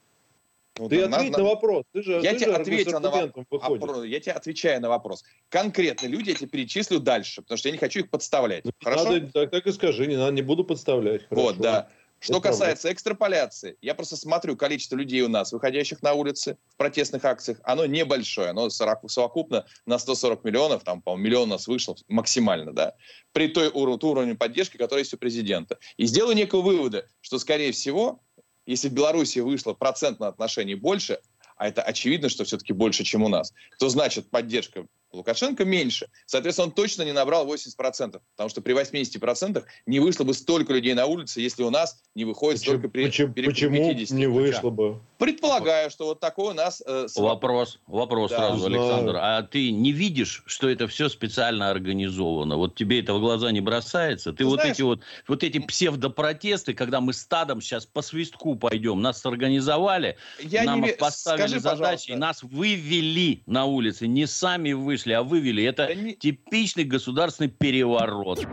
[0.78, 1.84] Ну, ты да, ответь на, на вопрос.
[1.92, 4.04] Ты же, я ты тебе ответил на вопрос.
[4.06, 5.22] Я тебе отвечаю на вопрос.
[5.50, 8.64] Конкретно люди я тебе перечислю дальше, потому что я не хочу их подставлять.
[8.64, 9.12] Ну, Хорошо?
[9.12, 11.28] Надо, так, так и скажи, не надо, не буду подставлять.
[11.28, 11.42] Хорошо.
[11.42, 11.90] Вот, да.
[12.22, 17.24] Что касается экстраполяции, я просто смотрю количество людей у нас, выходящих на улицы в протестных
[17.24, 21.96] акциях, оно небольшое, оно 40, совокупно на 140 миллионов, там, по-моему, миллион у нас вышло
[22.06, 22.94] максимально, да,
[23.32, 25.78] при той ур- уровне поддержки, который есть у президента.
[25.96, 28.22] И сделаю некого вывода, что, скорее всего,
[28.66, 31.18] если в Беларуси вышло процентное отношение больше,
[31.56, 36.08] а это очевидно, что все-таки больше, чем у нас, то значит поддержка Лукашенко меньше.
[36.26, 40.94] Соответственно, он точно не набрал 80%, потому что при 80% не вышло бы столько людей
[40.94, 44.16] на улице, если у нас не выходит почему, столько при, почему, при, почему 50.
[44.16, 45.00] не вышло бы?
[45.18, 46.82] Предполагаю, что вот такой у нас...
[46.86, 48.38] Э, вопрос, вопрос да.
[48.38, 49.16] сразу, Александр.
[49.20, 52.56] А ты не видишь, что это все специально организовано?
[52.56, 54.32] Вот тебе это в глаза не бросается?
[54.32, 58.56] Ты, ты вот знаешь, эти вот, вот эти псевдопротесты, когда мы стадом сейчас по свистку
[58.56, 60.92] пойдем, нас организовали, я нам не...
[60.92, 65.64] поставили Скажи, задачи, и нас вывели на улицы, не сами вышли вышли, а вывели.
[65.64, 66.14] Это Они...
[66.14, 68.46] типичный государственный переворот.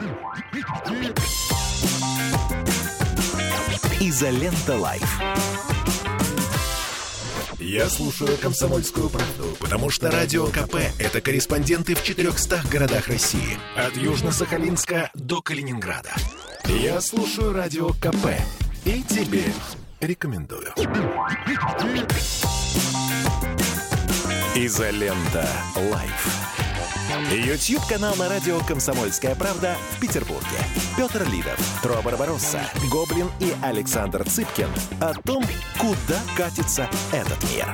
[4.00, 5.22] Изолента Live.
[7.60, 13.60] Я слушаю «Комсомольскую правду», потому что «Радио КП»— это корреспонденты в 400 городах России.
[13.76, 16.14] От Южно-Сахалинска до Калининграда.
[16.66, 18.28] Я слушаю «Радио КП»
[18.86, 19.44] и тебе
[20.00, 20.74] рекомендую.
[24.66, 25.48] Изолента.
[25.90, 26.28] Live.
[27.32, 30.58] Ютьюб-канал на радио «Комсомольская правда» в Петербурге.
[30.98, 32.60] Петр Лидов, Тро Барбаросса,
[32.92, 34.68] Гоблин и Александр Цыпкин
[35.00, 35.46] о том,
[35.78, 37.74] куда катится этот мир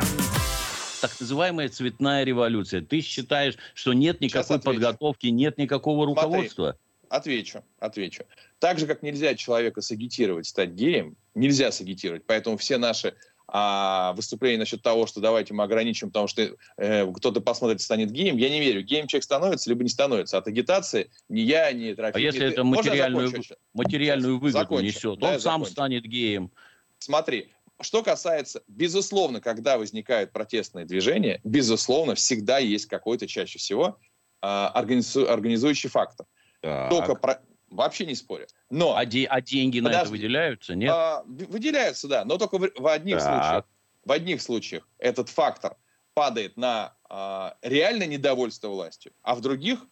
[1.01, 2.81] так называемая цветная революция.
[2.81, 6.77] Ты считаешь, что нет никакой подготовки, нет никакого руководства?
[7.07, 8.23] Смотри, отвечу, отвечу.
[8.57, 12.23] Так же, как нельзя человека сагитировать стать геем, нельзя сагитировать.
[12.25, 13.13] Поэтому все наши
[13.47, 18.37] а выступление насчет того, что давайте мы ограничим, потому что э, кто-то посмотрит, станет геем,
[18.37, 18.81] я не верю.
[18.81, 20.37] Геем человек становится, либо не становится.
[20.37, 22.17] От агитации ни я, ни трофей.
[22.17, 23.31] А если это материальную,
[23.73, 24.85] материальную выгоду закончу.
[24.85, 25.71] несет, да, он сам закончу.
[25.71, 26.51] станет геем.
[26.99, 33.99] Смотри, что касается, безусловно, когда возникают протестные движения, безусловно, всегда есть какой-то, чаще всего,
[34.41, 36.25] а, организу, организующий фактор.
[36.61, 36.89] Так.
[36.89, 38.47] Только про, Вообще не спорю.
[38.69, 40.91] Но, а, де, а деньги подожди, на это выделяются, нет?
[40.91, 43.23] А, выделяются, да, но только в, в одних так.
[43.23, 43.65] случаях.
[44.05, 45.75] В одних случаях этот фактор
[46.13, 49.85] падает на а, реальное недовольство властью, а в других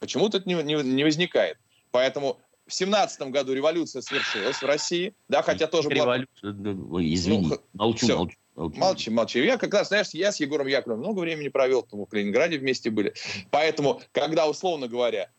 [0.00, 1.58] Почему-то это не, не, не возникает.
[1.92, 6.18] Поэтому в семнадцатом году революция свершилась в России, да, хотя тоже была...
[6.42, 8.16] Извини, ну, молчу, все.
[8.16, 8.36] молчу.
[8.56, 9.44] Молчи, молчи.
[9.44, 12.90] Я как раз, знаешь, я с Егором Яковлевым много времени провел, там, в Калининграде вместе
[12.90, 13.14] были.
[13.50, 15.30] Поэтому, когда, условно говоря,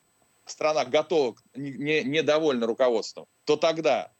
[0.52, 4.12] страна готова, не, недовольна руководством, то тогда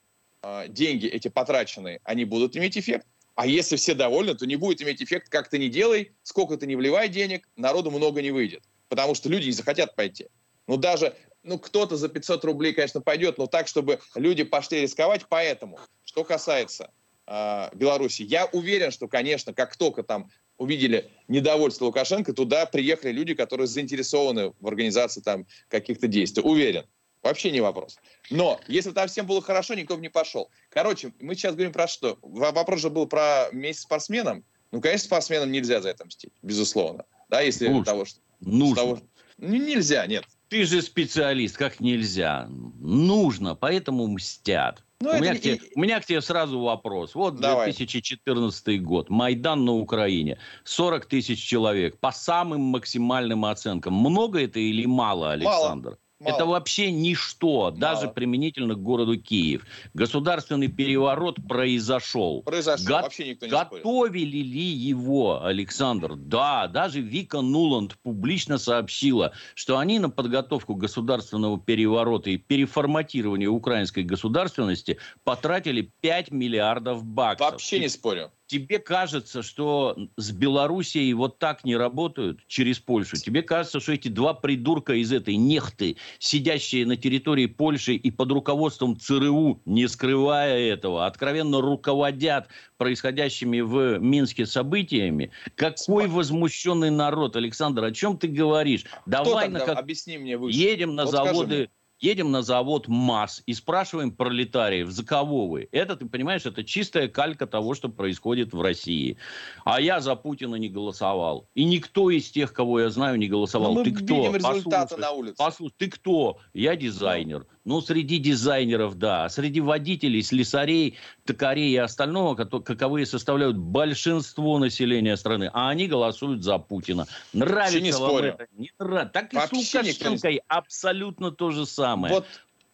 [0.42, 3.06] э, деньги эти потраченные, они будут иметь эффект.
[3.36, 6.68] А если все довольны, то не будет иметь эффект, как ты не делай, сколько ты
[6.68, 8.64] не вливай денег, народу много не выйдет.
[8.90, 10.28] Потому что люди не захотят пойти.
[10.68, 15.26] Ну, даже, ну, кто-то за 500 рублей, конечно, пойдет, но так, чтобы люди пошли рисковать.
[15.30, 16.92] Поэтому, что касается
[17.26, 20.30] э, Беларуси, я уверен, что, конечно, как только там
[20.62, 26.44] увидели недовольство Лукашенко, туда приехали люди, которые заинтересованы в организации там каких-то действий.
[26.44, 26.86] Уверен.
[27.24, 27.98] Вообще не вопрос.
[28.30, 30.50] Но если там всем было хорошо, никто бы не пошел.
[30.70, 32.18] Короче, мы сейчас говорим про что?
[32.22, 34.44] Вопрос же был про месяц спортсменам.
[34.72, 37.06] Ну, конечно, спортсменам нельзя за это мстить, безусловно.
[37.30, 37.86] Да, если Нужно.
[37.86, 38.20] того, что...
[38.40, 38.76] Нужно.
[38.76, 39.00] Того,
[39.38, 40.26] ну, нельзя, нет.
[40.50, 42.48] Ты же специалист, как нельзя.
[42.50, 44.84] Нужно, поэтому мстят.
[45.02, 45.40] Ну, у, меня не...
[45.40, 47.16] к тебе, у меня к тебе сразу вопрос.
[47.16, 47.68] Вот Давай.
[47.68, 49.10] 2014 год.
[49.10, 50.38] Майдан на Украине.
[50.64, 52.00] 40 тысяч человек.
[52.00, 53.94] По самым максимальным оценкам.
[53.96, 55.90] Много это или мало, Александр?
[55.90, 55.98] Мало.
[56.22, 56.36] Мало.
[56.36, 57.72] Это вообще ничто, Мало.
[57.72, 59.66] даже применительно к городу Киев.
[59.96, 62.44] Государственный переворот произошел.
[62.44, 64.46] Произошел, Го- вообще никто не Готовили спорит.
[64.54, 66.16] ли его, Александр?
[66.16, 74.04] Да, даже Вика Нуланд публично сообщила, что они на подготовку государственного переворота и переформатирование украинской
[74.04, 77.52] государственности потратили 5 миллиардов баксов.
[77.52, 83.16] Вообще не спорю тебе кажется, что с Белоруссией вот так не работают через Польшу?
[83.16, 88.30] Тебе кажется, что эти два придурка из этой нехты, сидящие на территории Польши и под
[88.34, 95.32] руководством ЦРУ, не скрывая этого, откровенно руководят происходящими в Минске событиями?
[95.56, 98.84] Какой возмущенный народ, Александр, о чем ты говоришь?
[99.06, 99.78] Давай на как...
[99.78, 100.58] Объясни мне выше.
[100.58, 101.70] Едем на вот заводы
[102.02, 105.70] едем на завод МАЗ и спрашиваем пролетариев, за кого вы?
[105.72, 109.18] Это, ты понимаешь, это чистая калька того, что происходит в России.
[109.64, 111.48] А я за Путина не голосовал.
[111.54, 113.76] И никто из тех, кого я знаю, не голосовал.
[113.76, 114.36] Ну, ты кто?
[114.36, 115.36] результаты на улице.
[115.38, 116.40] Послушай, ты кто?
[116.54, 117.46] Я дизайнер.
[117.64, 119.26] Ну, среди дизайнеров, да.
[119.26, 125.50] А среди водителей, слесарей, токарей и остального, каковые составляют большинство населения страны.
[125.54, 127.06] А они голосуют за Путина.
[127.34, 128.30] Нравится не вам спорю.
[128.30, 128.48] это?
[128.58, 129.14] Не нравится.
[129.14, 132.16] Так и Вообще с Лукашенкой абсолютно то же самое.
[132.16, 132.26] Вот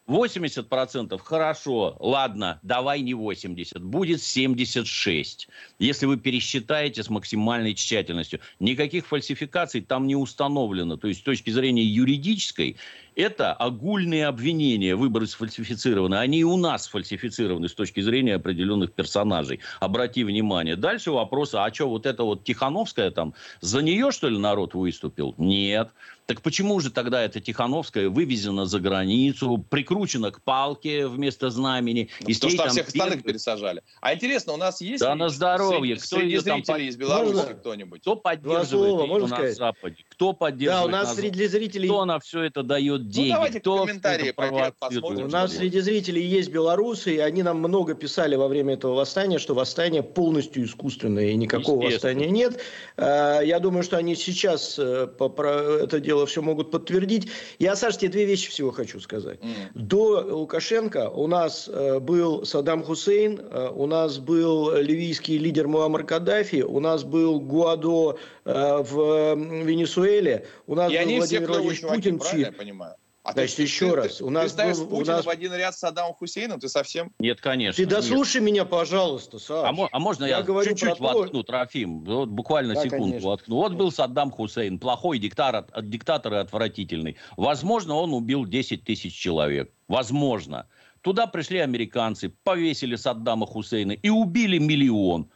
[0.08, 5.50] 80% хорошо, ладно, давай не 80, будет 76.
[5.80, 8.40] Если вы пересчитаете с максимальной тщательностью.
[8.60, 10.98] Никаких фальсификаций там не установлено.
[10.98, 12.78] То есть с точки зрения юридической
[13.18, 16.16] это огульные обвинения, выборы сфальсифицированы.
[16.16, 19.60] Они и у нас сфальсифицированы с точки зрения определенных персонажей.
[19.80, 20.76] Обрати внимание.
[20.76, 25.34] Дальше вопрос, а что вот это вот Тихановская там, за нее что ли народ выступил?
[25.38, 25.90] Нет.
[26.28, 32.10] Так почему же тогда эта Тихановская вывезена за границу, прикручена к палке вместо знамени?
[32.20, 33.82] Ну, и потому что там всех остальных пересажали.
[34.02, 35.00] А интересно, у нас есть...
[35.00, 35.96] Да на здоровье.
[35.96, 36.82] Среди, кто среди зрителей там...
[36.82, 37.54] из Беларуси можно?
[37.54, 38.02] кто-нибудь?
[38.02, 40.04] Кто поддерживает слова, можно на Западе?
[40.10, 41.88] Кто поддерживает Да, у нас среди зрителей...
[41.88, 43.30] Кто на все это дает ну, деньги.
[43.30, 45.28] Ну, давайте Кто комментарии посмотрим.
[45.28, 49.40] У нас среди зрителей есть белорусы, и они нам много писали во время этого восстания,
[49.40, 52.60] что восстание полностью искусственное, и никакого восстания нет.
[52.98, 57.28] А, я думаю, что они сейчас э, это дело все могут подтвердить.
[57.60, 59.40] Я, Саш, тебе две вещи всего хочу сказать.
[59.40, 59.54] Mm.
[59.76, 66.04] До Лукашенко у нас э, был Саддам Хусейн, э, у нас был ливийский лидер Муаммар
[66.04, 72.22] Каддафи, у нас был Гуадо в Венесуэле, у нас и был Владимир Владимирович Путин.
[72.34, 72.96] Я понимаю?
[73.28, 74.16] А Значит, ты, еще ты, раз.
[74.16, 75.26] Ты, у нас ты ставишь был, Путина у нас...
[75.26, 76.62] в один ряд с Саддамом Хусейном?
[76.62, 77.12] Ты совсем...
[77.20, 77.84] Нет, конечно.
[77.84, 78.52] Ты дослушай нет.
[78.52, 79.66] меня, пожалуйста, Саш.
[79.66, 82.06] А, а можно я, я чуть-чуть воткну, Трофим?
[82.06, 83.30] Вот буквально да, секунду конечно.
[83.30, 83.56] воткну.
[83.58, 87.18] Вот был Саддам Хусейн, плохой диктатор, диктатор и отвратительный.
[87.36, 89.74] Возможно, он убил 10 тысяч человек.
[89.90, 90.66] Возможно.
[91.02, 95.30] Туда пришли американцы, повесили Саддама Хусейна и убили миллион.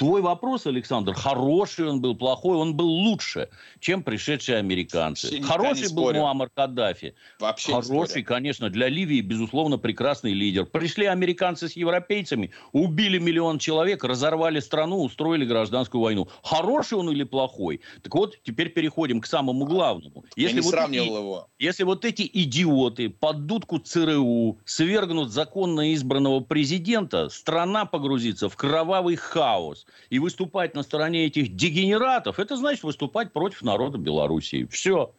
[0.00, 3.50] Твой вопрос, Александр, хороший он был, плохой, он был лучше,
[3.80, 5.26] чем пришедшие американцы.
[5.26, 7.14] Вообще хороший был Муаммар Каддафи.
[7.38, 10.64] Вообще хороший, конечно, для Ливии, безусловно, прекрасный лидер.
[10.64, 16.28] Пришли американцы с европейцами, убили миллион человек, разорвали страну, устроили гражданскую войну.
[16.42, 17.82] Хороший он или плохой?
[18.02, 20.24] Так вот, теперь переходим к самому главному.
[20.34, 21.48] Если Я не вот сравнивал эти, его.
[21.58, 29.16] Если вот эти идиоты под дудку ЦРУ свергнут законно избранного президента, страна погрузится в кровавый
[29.16, 34.66] хаос и выступать на стороне этих дегенератов, это значит выступать против народа Белоруссии.
[34.70, 35.14] Все.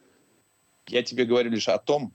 [0.87, 2.13] Я тебе говорю лишь о том,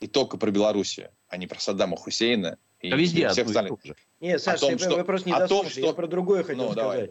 [0.00, 3.78] и только про Белоруссию, а не про Саддама Хусейна и, а везде и всех остальных.
[4.20, 5.62] Нет, Саша, том, что, вы просто не дослушали.
[5.62, 5.80] Том, что...
[5.80, 7.10] Я про другое хотел ну, сказать.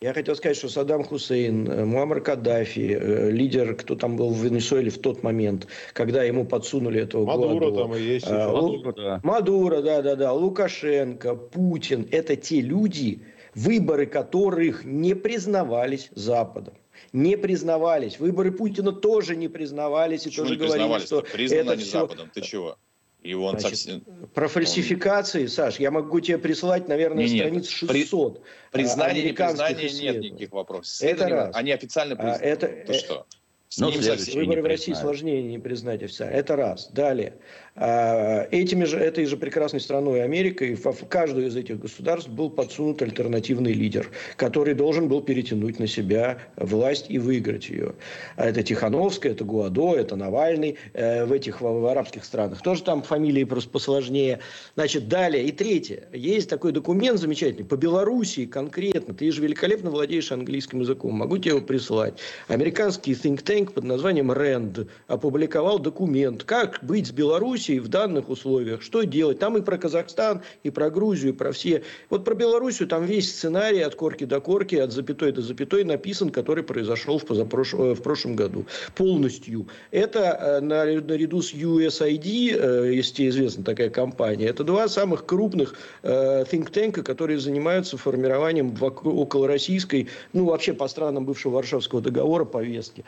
[0.00, 4.44] Я хотел сказать, что Саддам Хусейн, э, Муаммар Каддафи, э, лидер, кто там был в
[4.44, 7.82] Венесуэле в тот момент, когда ему подсунули этого Мадуро Гуадо.
[7.82, 8.26] там и есть.
[8.28, 9.20] А, Мадуро, да.
[9.24, 12.06] Мадуро, да, да, да, Лукашенко, Путин.
[12.12, 13.22] Это те люди,
[13.56, 16.74] выборы которых не признавались Западом
[17.12, 18.18] не признавались.
[18.18, 22.00] Выборы Путина тоже не признавались и Почему тоже не говорили, что Признано это не все...
[22.00, 22.30] Западом.
[22.34, 22.76] Ты чего?
[23.22, 24.00] И он Значит, совсем...
[24.34, 25.48] Про фальсификации, он...
[25.48, 28.42] Саш, я могу тебе прислать, наверное, не, страниц 600.
[28.70, 28.82] При...
[28.82, 31.06] Признание, непризнание, нет никаких вопросов.
[31.06, 31.56] Это раз.
[31.56, 32.36] Они официально признаны.
[32.36, 32.92] А, это, э...
[32.94, 33.26] что?
[33.70, 33.90] С ну,
[34.34, 36.32] выборы в России сложнее не признать официально.
[36.34, 36.88] Это раз.
[36.90, 37.34] Далее.
[37.76, 43.02] А, этими же, этой же прекрасной страной Америкой в каждое из этих государств был подсунут
[43.02, 47.94] альтернативный лидер, который должен был перетянуть на себя власть и выиграть ее.
[48.36, 52.62] А это Тихановская, это Гуадо, это Навальный э, в этих в арабских странах.
[52.62, 54.40] Тоже там фамилии просто посложнее.
[54.76, 55.44] Значит, далее.
[55.44, 56.08] И третье.
[56.14, 59.12] Есть такой документ замечательный по Белоруссии конкретно.
[59.12, 61.12] Ты же великолепно владеешь английским языком.
[61.12, 62.18] Могу тебе его прислать.
[62.48, 68.82] Американский think tank под названием RAND опубликовал документ, как быть с Белоруссией в данных условиях,
[68.82, 69.38] что делать.
[69.38, 71.82] Там и про Казахстан, и про Грузию, и про все.
[72.10, 76.30] Вот про Белоруссию там весь сценарий от корки до корки, от запятой до запятой написан,
[76.30, 77.74] который произошел в, позапрош...
[77.74, 78.64] Э, в прошлом году.
[78.94, 79.66] Полностью.
[79.90, 86.70] Это э, наряду с USAID, э, если известна такая компания, это два самых крупных think
[86.70, 93.04] tank, которые занимаются формированием около российской, ну вообще по странам бывшего Варшавского договора повестки.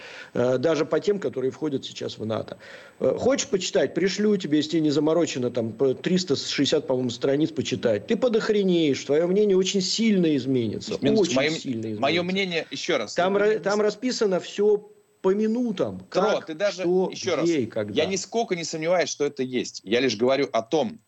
[0.59, 2.59] Даже по тем, которые входят сейчас в НАТО.
[2.98, 3.94] Хочешь почитать?
[3.94, 9.57] Пришлю тебе если тебе не заморочено там 360, по-моему, страниц почитать, ты подохренеешь, твое мнение
[9.57, 10.98] очень сильно изменится.
[11.00, 12.00] Минуточку, очень мое, сильно изменится.
[12.03, 13.14] Мое мнение, еще раз.
[13.14, 14.90] Там, там расписано все
[15.22, 16.00] по минутам.
[16.09, 17.92] Как, Тро, ты даже, что, еще раз, и когда.
[17.94, 19.81] я нисколько не сомневаюсь, что это есть.
[19.85, 20.98] Я лишь говорю о том,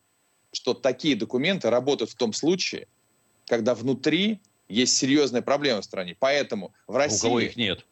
[0.51, 2.87] что такие документы работают в том случае,
[3.45, 6.15] когда внутри есть серьезная проблема в стране.
[6.19, 7.27] Поэтому в России...
[7.27, 7.85] У кого их нет?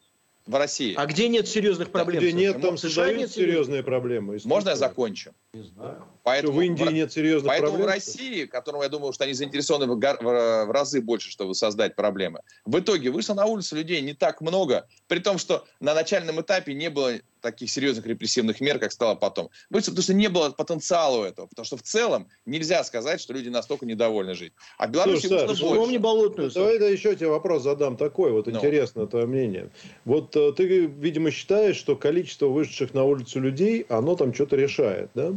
[0.46, 0.94] В России.
[0.96, 2.20] А где нет серьезных проблем?
[2.20, 4.38] Где нет, там создают нет серьезные проблемы.
[4.44, 5.32] Можно я закончу?
[5.52, 6.04] Не знаю.
[6.22, 7.88] Поэтому, в Индии нет серьезных поэтому проблем?
[7.88, 11.54] Поэтому в России, которому я думаю, что они заинтересованы в, в, в разы больше, чтобы
[11.54, 15.94] создать проблемы, в итоге вышло на улицу людей не так много, при том, что на
[15.94, 19.50] начальном этапе не было таких серьезных репрессивных мер, как стало потом.
[19.70, 21.46] Потому что не было потенциала у этого.
[21.46, 24.52] Потому что в целом нельзя сказать, что люди настолько недовольны жить.
[24.78, 25.98] А в Беларуси Слушай, Саш, больше.
[25.98, 26.50] болотную.
[26.50, 28.52] Давай я еще тебе вопрос задам такой, вот no.
[28.52, 28.58] Ну.
[28.58, 29.70] интересно твое мнение.
[30.04, 35.10] Вот э, ты, видимо, считаешь, что количество вышедших на улицу людей, оно там что-то решает,
[35.14, 35.32] да?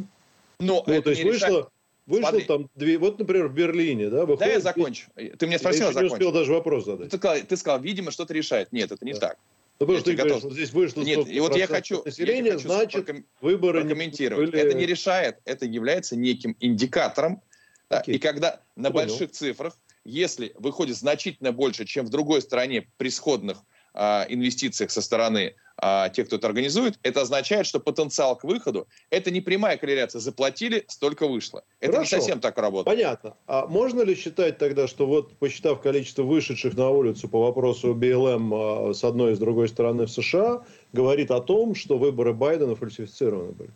[0.59, 1.47] Ну, ну то есть вышло...
[1.47, 1.67] Решает...
[2.05, 2.45] Вышло Смотри.
[2.45, 4.39] там две, вот, например, в Берлине, да, выходит...
[4.39, 5.07] Да, я закончу.
[5.15, 7.09] Ты меня спросил, я не успел даже вопрос задать.
[7.09, 8.71] Ты сказал, ты сказал, видимо, что-то решает.
[8.71, 9.19] Нет, это не да.
[9.19, 9.37] так.
[9.77, 12.67] Ну, потому что ты говоришь, здесь вышло Нет, и вот я хочу, населения, я хочу
[12.69, 13.25] значит, проком...
[13.41, 14.51] выборы прокомментировать.
[14.51, 14.63] Были...
[14.63, 17.41] Это не решает, это является неким индикатором.
[17.89, 19.09] Да, и когда на Понял.
[19.09, 23.57] больших цифрах, если выходит значительно больше, чем в другой стране при сходных
[23.93, 28.87] а, инвестициях со стороны а, тех, кто это организует, это означает, что потенциал к выходу–
[29.09, 30.19] это не прямая корреляция.
[30.19, 31.63] Заплатили, столько вышло.
[31.79, 32.15] Это Хорошо.
[32.15, 32.97] не совсем так работает.
[32.97, 33.35] Понятно.
[33.47, 38.53] А можно ли считать тогда, что вот посчитав количество вышедших на улицу по вопросу БЛМ
[38.53, 42.75] а, с одной и с другой стороны в США, говорит о том, что выборы Байдена
[42.75, 43.71] фальсифицированы были?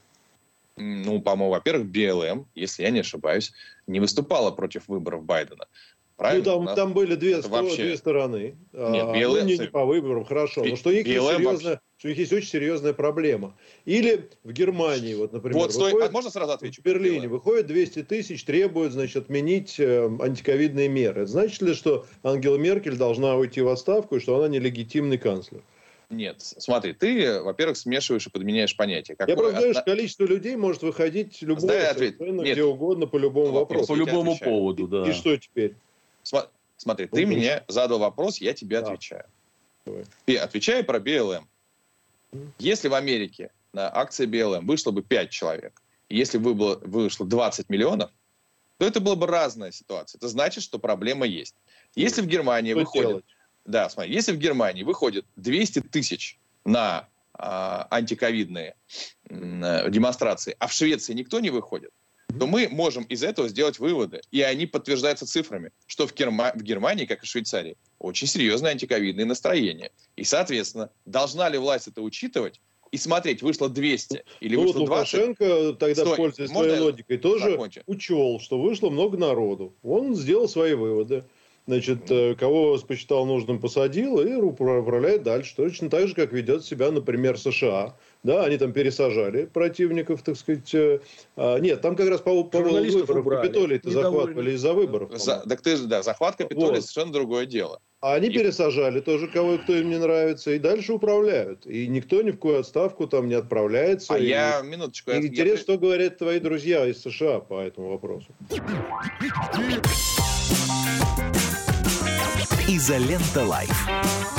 [0.77, 3.51] Ну, по-моему, во-первых, БЛМ, если я не ошибаюсь,
[3.85, 5.65] не выступала против выборов Байдена.
[6.19, 6.51] Правильно?
[6.51, 7.83] Ну, там, там были две, сто, вообще...
[7.83, 8.41] две стороны.
[8.41, 8.57] Нет.
[8.73, 10.65] А, ну, не, не по выборам, хорошо.
[10.65, 11.79] Но что у, них есть серьезная, вообще...
[11.97, 13.55] что у них есть очень серьезная проблема.
[13.85, 15.57] Или в Германии, вот, например.
[15.57, 16.81] Вот, стой, выходит, а можно сразу отвечу?
[16.81, 21.21] В Берлине выходит 200 тысяч, требуют, значит, отменить э, антиковидные меры.
[21.21, 25.61] Это значит ли, что Ангела Меркель должна уйти в отставку и что она нелегитимный канцлер?
[26.09, 29.15] Нет, смотри, ты, во-первых, смешиваешь и подменяешь понятия.
[29.15, 29.35] Какое...
[29.35, 33.87] Я просто говорю, что количество людей может выходить любое, где угодно, по любому вопросу.
[33.87, 35.07] По любому поводу, да.
[35.07, 35.75] И что теперь?
[36.77, 39.25] Смотри, ты мне задал вопрос, я тебе отвечаю.
[39.85, 40.05] Давай.
[40.37, 41.43] Отвечаю про BLM.
[42.57, 47.69] Если в Америке на акции BLM вышло бы 5 человек, если бы было, вышло 20
[47.69, 48.11] миллионов,
[48.77, 50.19] то это была бы разная ситуация.
[50.19, 51.55] Это значит, что проблема есть.
[51.95, 53.09] Если в Германии что выходит...
[53.09, 53.25] Делать?
[53.65, 58.75] Да, смотри, если в Германии выходит 200 тысяч на а, антиковидные
[59.29, 61.91] а, демонстрации, а в Швеции никто не выходит,
[62.37, 64.21] то мы можем из этого сделать выводы.
[64.31, 68.71] И они подтверждаются цифрами, что в, Герма- в Германии, как и в Швейцарии, очень серьезное
[68.71, 69.91] антиковидное настроение.
[70.15, 72.59] И, соответственно, должна ли власть это учитывать,
[72.91, 75.13] и смотреть, вышло 200 или ну, вышло вот 20.
[75.13, 77.81] Лукашенко тогда, Стой, пользуясь своей логикой, тоже закончу?
[77.85, 79.75] учел, что вышло много народу.
[79.83, 81.23] Он сделал свои выводы.
[81.67, 85.55] значит, э, кого посчитал нужным, посадил и управляет дальше.
[85.55, 87.95] Точно так же, как ведет себя, например, США.
[88.21, 90.73] Да, они там пересажали противников, так сказать.
[90.75, 90.99] Э,
[91.37, 95.11] а, нет, там как раз по, по поводу выборов Капитолий-то захватывали из-за выборов.
[95.17, 96.81] За, так ты, да, захват Капитолия вот.
[96.81, 97.79] совершенно другое дело.
[98.01, 98.33] А они и...
[98.33, 101.65] пересажали тоже кого кто им не нравится, и дальше управляют.
[101.65, 104.15] И никто ни в какую отставку там не отправляется.
[104.15, 104.27] А и...
[104.27, 105.11] я, минуточку.
[105.11, 105.19] И я...
[105.21, 105.63] интересно, я...
[105.63, 108.27] что говорят твои друзья из США по этому вопросу.
[112.67, 114.38] Изолента Live.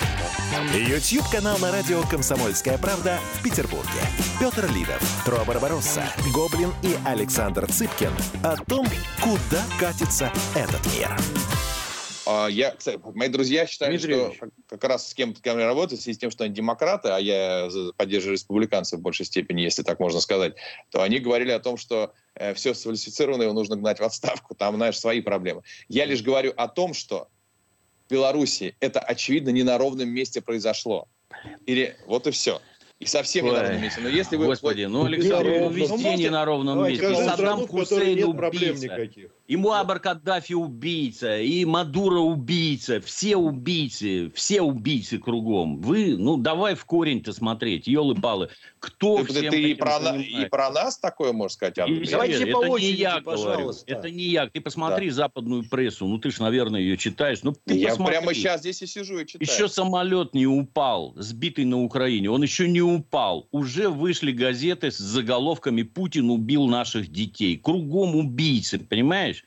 [0.51, 3.87] YouTube-канал на радио «Комсомольская правда» в Петербурге.
[4.37, 8.11] Петр Лидов, Тро Барбаросса, Гоблин и Александр Цыпкин
[8.43, 8.85] о том,
[9.21, 11.09] куда катится этот мир.
[12.27, 14.33] А, я, кстати, мои друзья считают, что
[14.67, 17.69] как раз с кем-то кем работать, в связи с тем, что они демократы, а я
[17.95, 20.55] поддерживаю республиканцев в большей степени, если так можно сказать,
[20.89, 24.53] то они говорили о том, что э, все сфальсифицированное нужно гнать в отставку.
[24.53, 25.61] Там, знаешь, свои проблемы.
[25.87, 27.29] Я лишь говорю о том, что
[28.11, 31.07] Беларуси это, очевидно, не на ровном месте произошло.
[31.65, 32.61] Или вот и все.
[32.99, 33.51] И совсем Ой.
[33.51, 34.01] не на ровном месте.
[34.01, 34.45] Но если вы...
[34.45, 37.15] Господи, ну, Александр, ну, везде не на ровном месте.
[37.15, 39.09] Саддам Хусейн убийца.
[39.51, 45.81] И Муабар Каддафи убийца, и Мадуро убийца, все убийцы, все убийцы кругом.
[45.81, 48.47] Вы, ну, давай в корень-то смотреть, елы-палы.
[48.79, 52.07] Кто ты, всем ты и про, и про нас такое можешь сказать, Андрей?
[52.09, 53.85] Давайте это по очереди, не я пожалуйста.
[53.85, 53.99] Говорю.
[53.99, 54.47] Это не я.
[54.47, 55.15] Ты посмотри да.
[55.15, 57.43] западную прессу, ну, ты ж, наверное, ее читаешь.
[57.43, 58.15] Ну, ты я посмотри.
[58.15, 59.51] прямо сейчас здесь и сижу и читаю.
[59.51, 62.31] Еще самолет не упал, сбитый на Украине.
[62.31, 63.49] Он еще не упал.
[63.51, 67.57] Уже вышли газеты с заголовками «Путин убил наших детей».
[67.57, 69.40] Кругом убийцы, понимаешь?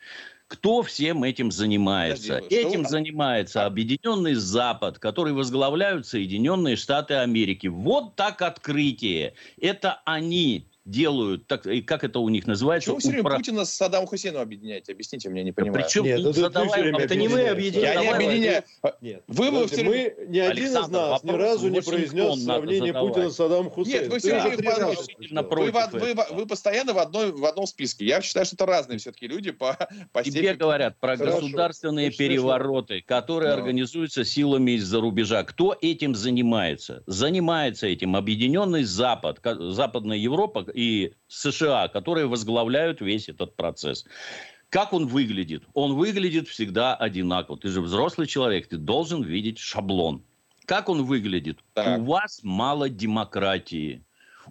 [0.46, 2.34] Кто всем этим занимается?
[2.34, 2.90] Подожди, этим что?
[2.90, 7.66] занимается Объединенный Запад, который возглавляют Соединенные Штаты Америки.
[7.66, 9.34] Вот так открытие.
[9.60, 12.90] Это они делают, так, и как это у них называется?
[12.90, 13.36] Почему вы все время Упро...
[13.36, 14.92] Путина с Саддамом Хусейном объединяете?
[14.92, 15.82] Объясните мне, не понимаю.
[15.82, 18.02] Причем Нет, тут задавай, это не мы объединяем.
[18.02, 18.64] Я не объединяю.
[19.00, 19.82] Нет, вы, вы все...
[19.82, 24.02] мы, ни один Александр, из нас ни разу не произнес сравнение Путина с Саддамом Хусейном.
[24.02, 28.04] Нет, вы все время вы, вы, вы, вы постоянно в, одной, в одном списке.
[28.04, 29.76] Я считаю, что это разные все-таки люди по,
[30.12, 30.58] по Тебе степени.
[30.58, 31.40] говорят про Хорошо.
[31.40, 33.58] государственные Очень перевороты, которые Но.
[33.58, 35.44] организуются силами из-за рубежа.
[35.44, 37.02] Кто этим занимается?
[37.06, 44.04] Занимается этим Объединенный Запад, Западная Европа и США, которые возглавляют весь этот процесс.
[44.68, 45.62] Как он выглядит?
[45.72, 47.58] Он выглядит всегда одинаково.
[47.58, 50.24] Ты же взрослый человек, ты должен видеть шаблон.
[50.66, 51.60] Как он выглядит?
[51.74, 52.00] Так.
[52.00, 54.02] У вас мало демократии,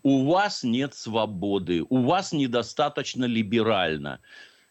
[0.02, 4.20] у вас нет свободы, у вас недостаточно либерально.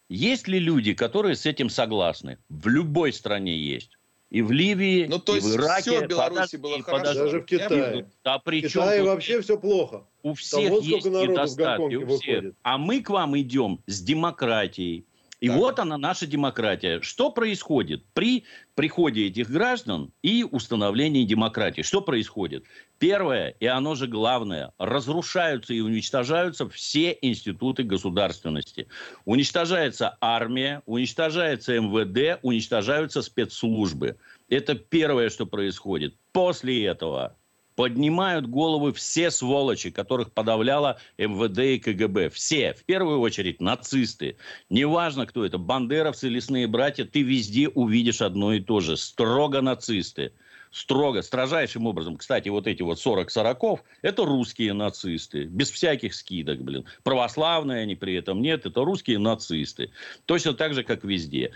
[0.09, 2.39] Есть ли люди, которые с этим согласны?
[2.49, 3.99] В любой стране есть.
[4.33, 5.91] И в Ливии, ну, то и в Ираке.
[5.91, 7.05] Все в Беларуси было хорошо.
[7.05, 8.11] Даже в Китае.
[8.25, 10.07] А при в Китае вообще все плохо.
[10.23, 11.97] У всех вот есть недостатки.
[11.97, 12.55] У всех.
[12.63, 15.05] А мы к вам идем с демократией.
[15.43, 15.57] И так.
[15.57, 17.01] вот она, наша демократия.
[17.01, 18.45] Что происходит при
[18.77, 21.83] приходе этих граждан и установлении демократии?
[21.83, 22.65] Что происходит?
[23.01, 28.87] Первое, и оно же главное, разрушаются и уничтожаются все институты государственности.
[29.25, 34.19] Уничтожается армия, уничтожается МВД, уничтожаются спецслужбы.
[34.49, 36.15] Это первое, что происходит.
[36.31, 37.37] После этого
[37.75, 42.31] поднимают головы все сволочи, которых подавляла МВД и КГБ.
[42.31, 42.75] Все.
[42.75, 44.37] В первую очередь нацисты.
[44.71, 45.59] Неважно, кто это.
[45.59, 47.05] Бандеровцы, лесные братья.
[47.05, 48.97] Ты везде увидишь одно и то же.
[48.97, 50.33] Строго нацисты
[50.73, 52.17] строго, строжайшим образом.
[52.17, 56.85] Кстати, вот эти вот 40 сороков– это русские нацисты, без всяких скидок, блин.
[57.05, 59.91] Православные они при этом нет, это русские нацисты.
[60.25, 61.53] Точно так же, как везде.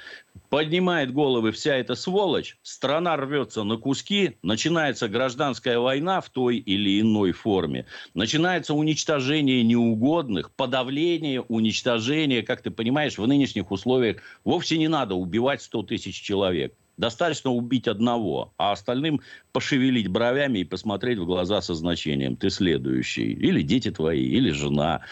[0.50, 7.00] Поднимает головы вся эта сволочь, страна рвется на куски, начинается гражданская война в той или
[7.00, 14.88] иной форме, начинается уничтожение неугодных, подавление, уничтожение, как ты понимаешь, в нынешних условиях вовсе не
[14.88, 16.74] надо убивать 100 тысяч человек.
[16.97, 19.20] Достаточно убить одного, а остальным
[19.53, 22.36] пошевелить бровями и посмотреть в глаза со значением.
[22.36, 23.32] Ты следующий.
[23.32, 25.03] Или дети твои, или жена.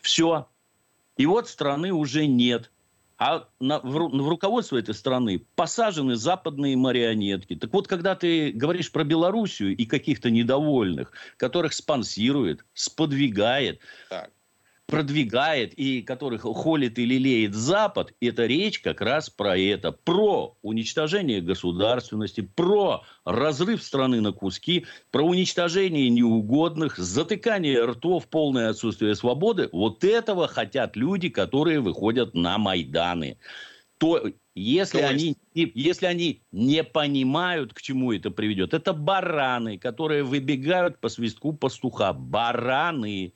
[0.00, 0.46] Все.
[1.16, 2.70] И вот страны уже нет.
[3.18, 7.54] А на, в, в руководство этой страны посажены западные марионетки.
[7.56, 14.30] Так вот, когда ты говоришь про Белоруссию и каких-то недовольных, которых спонсирует, сподвигает, так.
[14.86, 19.92] Продвигает и которых холит и лелеет Запад, это речь как раз про это.
[19.92, 29.14] Про уничтожение государственности, про разрыв страны на куски, про уничтожение неугодных, затыкание ртов, полное отсутствие
[29.14, 29.68] свободы.
[29.72, 33.38] Вот этого хотят люди, которые выходят на Майданы.
[33.98, 34.22] То,
[34.54, 35.38] если, То есть...
[35.54, 41.52] они, если они не понимают, к чему это приведет, это бараны, которые выбегают по свистку
[41.52, 42.12] пастуха.
[42.12, 43.32] Бараны.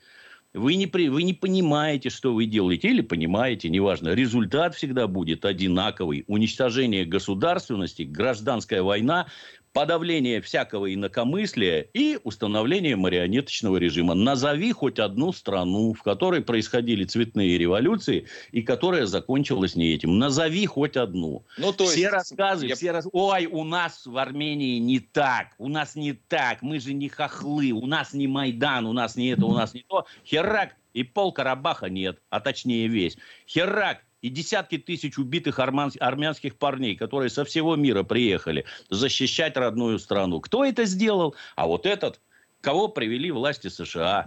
[0.53, 4.09] Вы не, при, вы не понимаете, что вы делаете, или понимаете, неважно.
[4.15, 6.23] Результат всегда будет одинаковый.
[6.27, 9.27] Уничтожение государственности, гражданская война,
[9.73, 14.13] подавление всякого инакомыслия и установление марионеточного режима.
[14.13, 20.17] Назови хоть одну страну, в которой происходили цветные революции и которая закончилась не этим.
[20.17, 21.45] Назови хоть одну.
[21.57, 22.75] Ну, то есть, все рассказы, я...
[22.75, 23.07] все рас...
[23.11, 27.71] ой, у нас в Армении не так, у нас не так, мы же не хохлы,
[27.71, 30.05] у нас не Майдан, у нас не это, у нас не то.
[30.25, 33.17] Херак, и пол Карабаха нет, а точнее весь.
[33.47, 40.41] Херак, и десятки тысяч убитых армянских парней, которые со всего мира приехали защищать родную страну.
[40.41, 41.35] Кто это сделал?
[41.55, 42.21] А вот этот,
[42.61, 44.25] кого привели власти США.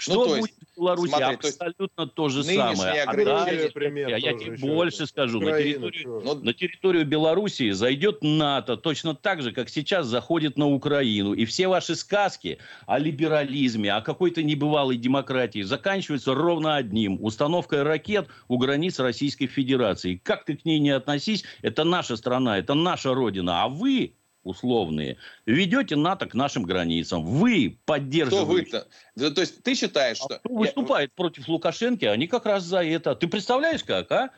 [0.00, 1.10] Что ну, будет есть, в Беларуси?
[1.10, 3.02] Смотри, Абсолютно то, то же самое.
[3.02, 5.38] А далее, пример я тебе больше скажу.
[5.40, 10.68] на территорию, ну, на территорию Белоруссии зайдет НАТО точно так же, как сейчас заходит на
[10.68, 11.34] Украину.
[11.34, 17.22] И все ваши сказки о либерализме, о какой-то небывалой демократии заканчиваются ровно одним.
[17.22, 20.16] Установкой ракет у границ Российской Федерации.
[20.16, 23.64] Как ты к ней не относись, это наша страна, это наша родина.
[23.64, 24.14] А вы
[24.50, 27.24] условные, ведете НАТО к нашим границам.
[27.24, 28.68] Вы поддерживаете...
[28.68, 29.34] Кто вы-то?
[29.34, 30.38] То есть ты считаешь, а что...
[30.38, 31.14] кто выступает я...
[31.16, 33.14] против Лукашенко, они как раз за это.
[33.14, 34.30] Ты представляешь как, а?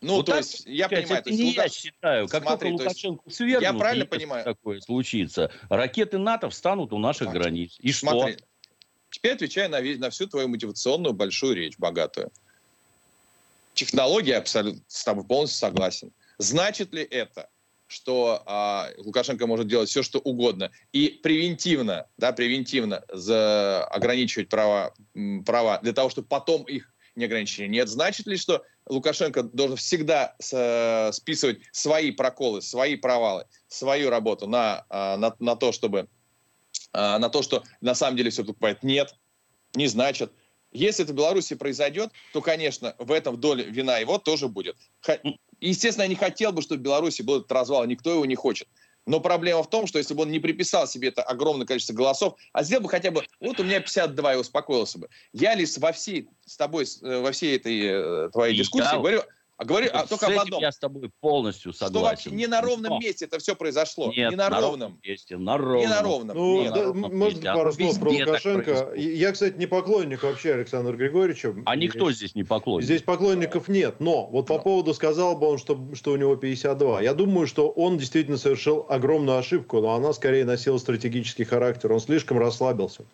[0.00, 1.62] Ну, вот то так, есть, я понимаю, это не Лука...
[1.62, 2.28] я считаю.
[2.28, 4.44] Как Смотри, только Лукашенко есть, свергнут, я правильно понимаю.
[4.44, 7.40] такое случится, ракеты НАТО встанут у наших Смотри.
[7.40, 7.76] границ.
[7.80, 8.32] И Смотри.
[8.32, 8.44] что?
[9.10, 12.30] Теперь отвечаю на, на всю твою мотивационную большую речь, богатую.
[13.74, 16.12] Технология абсолютно с тобой полностью согласен.
[16.38, 17.48] Значит ли это,
[17.90, 24.94] что а, Лукашенко может делать все, что угодно, и превентивно, да, превентивно за, ограничивать права,
[25.44, 27.66] права для того, чтобы потом их не ограничили.
[27.66, 34.46] Нет, значит ли, что Лукашенко должен всегда с, списывать свои проколы, свои провалы, свою работу
[34.46, 36.08] на, а, на, на то, чтобы
[36.92, 38.84] а, на то, что на самом деле все покупает?
[38.84, 39.16] Нет,
[39.74, 40.32] не значит.
[40.70, 44.76] Если это в Беларуси произойдет, то, конечно, в этом доле вина его тоже будет.
[45.60, 48.68] Естественно, я не хотел бы, чтобы в Беларуси был этот развал, никто его не хочет.
[49.06, 52.34] Но проблема в том, что если бы он не приписал себе это огромное количество голосов,
[52.52, 55.08] а сделал бы хотя бы, вот у меня 52 и успокоился бы.
[55.32, 59.22] Я лишь во всей, с тобой, э, во всей этой э, твоей дискуссии говорю
[59.60, 60.62] а говорю а, только об одном.
[60.62, 61.92] Я с тобой полностью согласен.
[61.92, 62.98] Что вообще не на ровном Но.
[62.98, 64.06] месте это все произошло.
[64.06, 65.36] Нет, не на, на ровном месте.
[65.36, 65.80] На ровном.
[65.80, 66.36] Не на ровном.
[66.36, 67.52] Ну, не да, на ровном может, месте.
[67.52, 68.92] пару слов про Лукашенко.
[68.96, 71.54] Я, кстати, не поклонник вообще Александра Григорьевича.
[71.66, 72.86] А никто здесь не поклонник.
[72.86, 73.96] Здесь поклонников нет.
[73.98, 77.02] Но вот по поводу сказал бы он, что, что у него 52.
[77.02, 81.92] Я думаю, что он действительно совершил огромную ошибку, но она скорее носила стратегический характер.
[81.92, 83.04] Он слишком расслабился.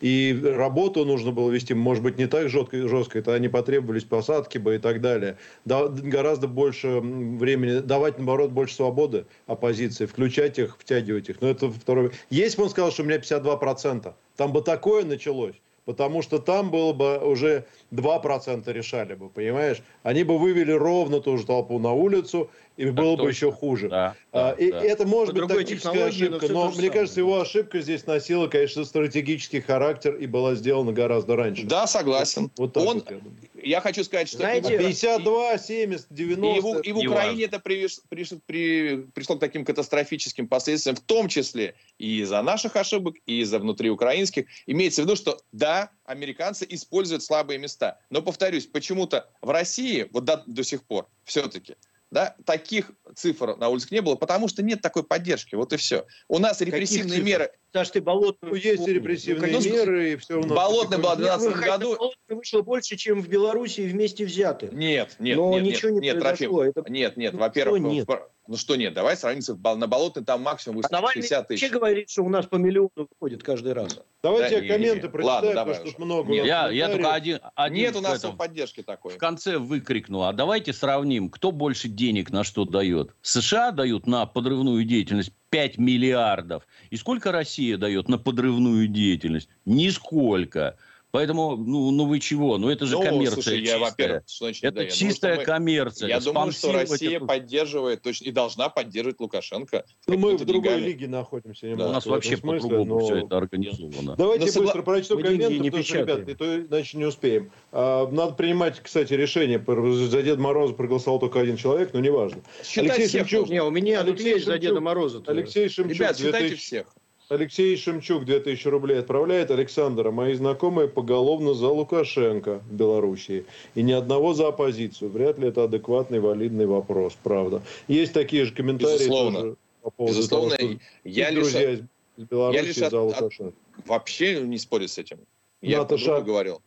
[0.00, 3.18] И работу нужно было вести, может быть, не так жестко, жестко.
[3.18, 5.38] это они потребовались посадки бы и так далее.
[5.64, 11.40] Да, гораздо больше времени, давать, наоборот, больше свободы оппозиции, включать их, втягивать их.
[11.40, 12.12] Но это второй...
[12.30, 16.70] Если бы он сказал, что у меня 52%, там бы такое началось, потому что там
[16.70, 19.82] было бы уже 2% решали бы, понимаешь?
[20.02, 23.24] Они бы вывели ровно ту же толпу на улицу, и так было точно.
[23.24, 23.88] бы еще хуже.
[23.88, 24.80] Да, а, и да.
[24.80, 28.84] это может По быть тактическая ошибка, но, но мне кажется, его ошибка здесь носила, конечно,
[28.84, 31.64] стратегический характер и была сделана гораздо раньше.
[31.64, 32.52] Да, согласен.
[32.56, 33.10] Вот, вот Он, вот,
[33.54, 34.38] я, я хочу сказать, что...
[34.38, 36.46] Знаете, 52, 70, 90...
[36.46, 41.00] И в, и в Украине это при, при, при, пришло к таким катастрофическим последствиям, в
[41.00, 44.46] том числе и из-за наших ошибок, и из-за внутриукраинских.
[44.66, 47.98] Имеется в виду, что да, американцы используют слабые места.
[48.08, 51.74] Но, повторюсь, почему-то в России, вот до, до сих пор, все-таки,
[52.10, 55.54] да, таких цифр на улицах не было, потому что нет такой поддержки.
[55.54, 56.06] Вот и все.
[56.28, 57.52] У нас репрессивные меры...
[57.72, 58.54] Саш, ты болотную...
[58.54, 60.46] Ну, есть репрессивные ну, меры, и все нас...
[60.46, 61.96] Болотный был в 2012 году...
[61.96, 64.70] Болотный вышло больше, чем в Беларуси вместе взяты.
[64.72, 66.62] Нет, нет, Но нет, ничего нет, не нет, произошло.
[66.62, 66.90] Трофим, Это...
[66.92, 68.08] Нет, нет, ну, во-первых, нет?
[68.48, 71.60] Ну что нет, давай сравниться на Болотной, там максимум выступит 60 тысяч.
[71.60, 74.00] вообще говорит, что у нас по миллиону выходит каждый раз.
[74.22, 76.32] Давайте да, я комменты не, прочитаю, Ладно, потому что тут много.
[76.32, 79.12] Нет, я, я только один, один Нет у нас этом, поддержки такой.
[79.12, 83.14] В конце выкрикнул, а давайте сравним, кто больше денег на что дает.
[83.20, 86.66] США дают на подрывную деятельность 5 миллиардов.
[86.90, 89.48] И сколько Россия дает на подрывную деятельность?
[89.64, 90.76] Нисколько.
[91.10, 92.58] Поэтому, ну, ну вы чего?
[92.58, 93.78] Ну это же ну, коммерция слушай, чистая.
[93.78, 96.08] Я, во-первых, значит, это да, чистая думаю, коммерция.
[96.08, 97.26] Я думаю, что Россия эту...
[97.26, 99.84] поддерживает точно, и должна поддерживать Лукашенко.
[100.06, 100.86] Ну мы в другой деньгами.
[100.86, 101.74] лиге находимся.
[101.76, 101.88] Да.
[101.88, 103.00] У нас вообще по-другому но...
[103.00, 104.16] все это организовано.
[104.16, 104.82] Давайте но быстро согла...
[104.82, 107.52] прочту комменты, потому что, ребят, то, иначе не успеем.
[107.72, 109.64] А, надо принимать, кстати, решение.
[110.08, 112.42] За Деда Мороза проголосовал только один человек, но неважно.
[112.62, 113.48] Считай Алексей всех, Шемчук.
[113.48, 115.22] Не, у меня Алексей есть за Деда Мороза.
[115.26, 115.94] Алексей Шемчук.
[115.94, 116.86] Ребят, считайте всех.
[117.28, 119.50] Алексей Шемчук 2000 рублей отправляет.
[119.50, 123.44] Александра, мои знакомые поголовно за Лукашенко в Белоруссии.
[123.74, 125.10] И ни одного за оппозицию.
[125.10, 127.62] Вряд ли это адекватный, валидный вопрос, правда.
[127.86, 129.56] Есть такие же комментарии Безусловно.
[129.82, 131.80] по поводу Безусловно, того, что я друзья лишь,
[132.16, 133.54] из Беларуси я лишь за Лукашенко.
[133.76, 135.18] От, вообще не спорю с этим.
[135.60, 136.62] Я Наташа, говорил.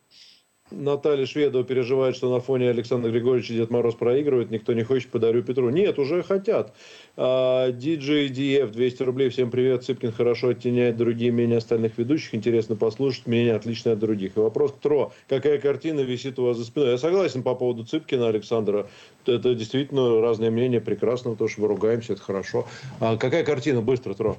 [0.72, 5.42] Наталья Шведова переживает, что на фоне Александра Григорьевича Дед Мороз проигрывает, никто не хочет, подарю
[5.42, 5.70] Петру.
[5.70, 6.74] Нет, уже хотят.
[7.16, 9.84] DJ DF 200 рублей, всем привет.
[9.84, 12.34] Цыпкин хорошо оттеняет другие менее остальных ведущих.
[12.34, 14.36] Интересно послушать, мнение отличное от других.
[14.36, 15.12] И вопрос к Тро.
[15.28, 16.92] Какая картина висит у вас за спиной?
[16.92, 18.86] Я согласен по поводу Цыпкина, Александра.
[19.26, 22.66] Это действительно разное мнение, прекрасно, то, что мы ругаемся, это хорошо.
[22.98, 23.82] А какая картина?
[23.82, 24.36] Быстро, Тро.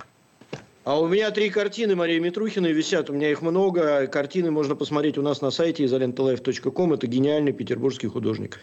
[0.84, 4.06] А у меня три картины Марии Митрухиной висят, у меня их много.
[4.08, 6.92] Картины можно посмотреть у нас на сайте изоленталайф.ком.
[6.92, 8.60] Это гениальный петербургский художник.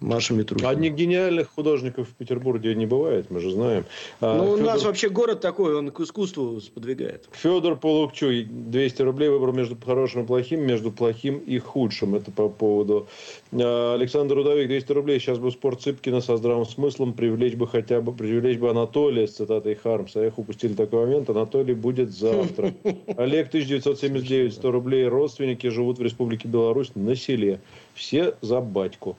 [0.00, 0.70] Маша Митрухина.
[0.70, 3.84] Одних гениальных художников в Петербурге не бывает, мы же знаем.
[4.20, 4.60] А, ну, Федор...
[4.60, 7.28] у нас вообще город такой, он к искусству сподвигает.
[7.32, 12.14] Федор Полукчуй, 200 рублей выбрал между хорошим и плохим, между плохим и худшим.
[12.14, 13.06] Это по поводу.
[13.52, 15.20] А, Александр Удовик, 200 рублей.
[15.20, 19.36] Сейчас бы спорт Цыпкина со здравым смыслом привлечь бы хотя бы, привлечь бы Анатолия с
[19.36, 20.20] цитатой Хармса.
[20.20, 21.30] Эх, упустили такой момент.
[21.30, 22.74] Анатолий будет завтра.
[23.16, 25.06] Олег, 1979, 100 рублей.
[25.06, 27.60] Родственники живут в Республике Беларусь на селе.
[27.94, 29.16] Все за батьку.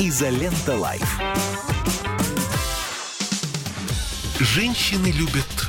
[0.00, 1.20] Изолента Live.
[4.38, 5.68] Женщины любят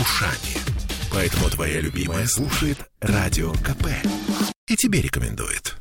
[0.00, 0.58] ушами.
[1.12, 3.86] Поэтому твоя любимая слушает Радио КП.
[4.66, 5.76] И тебе рекомендует.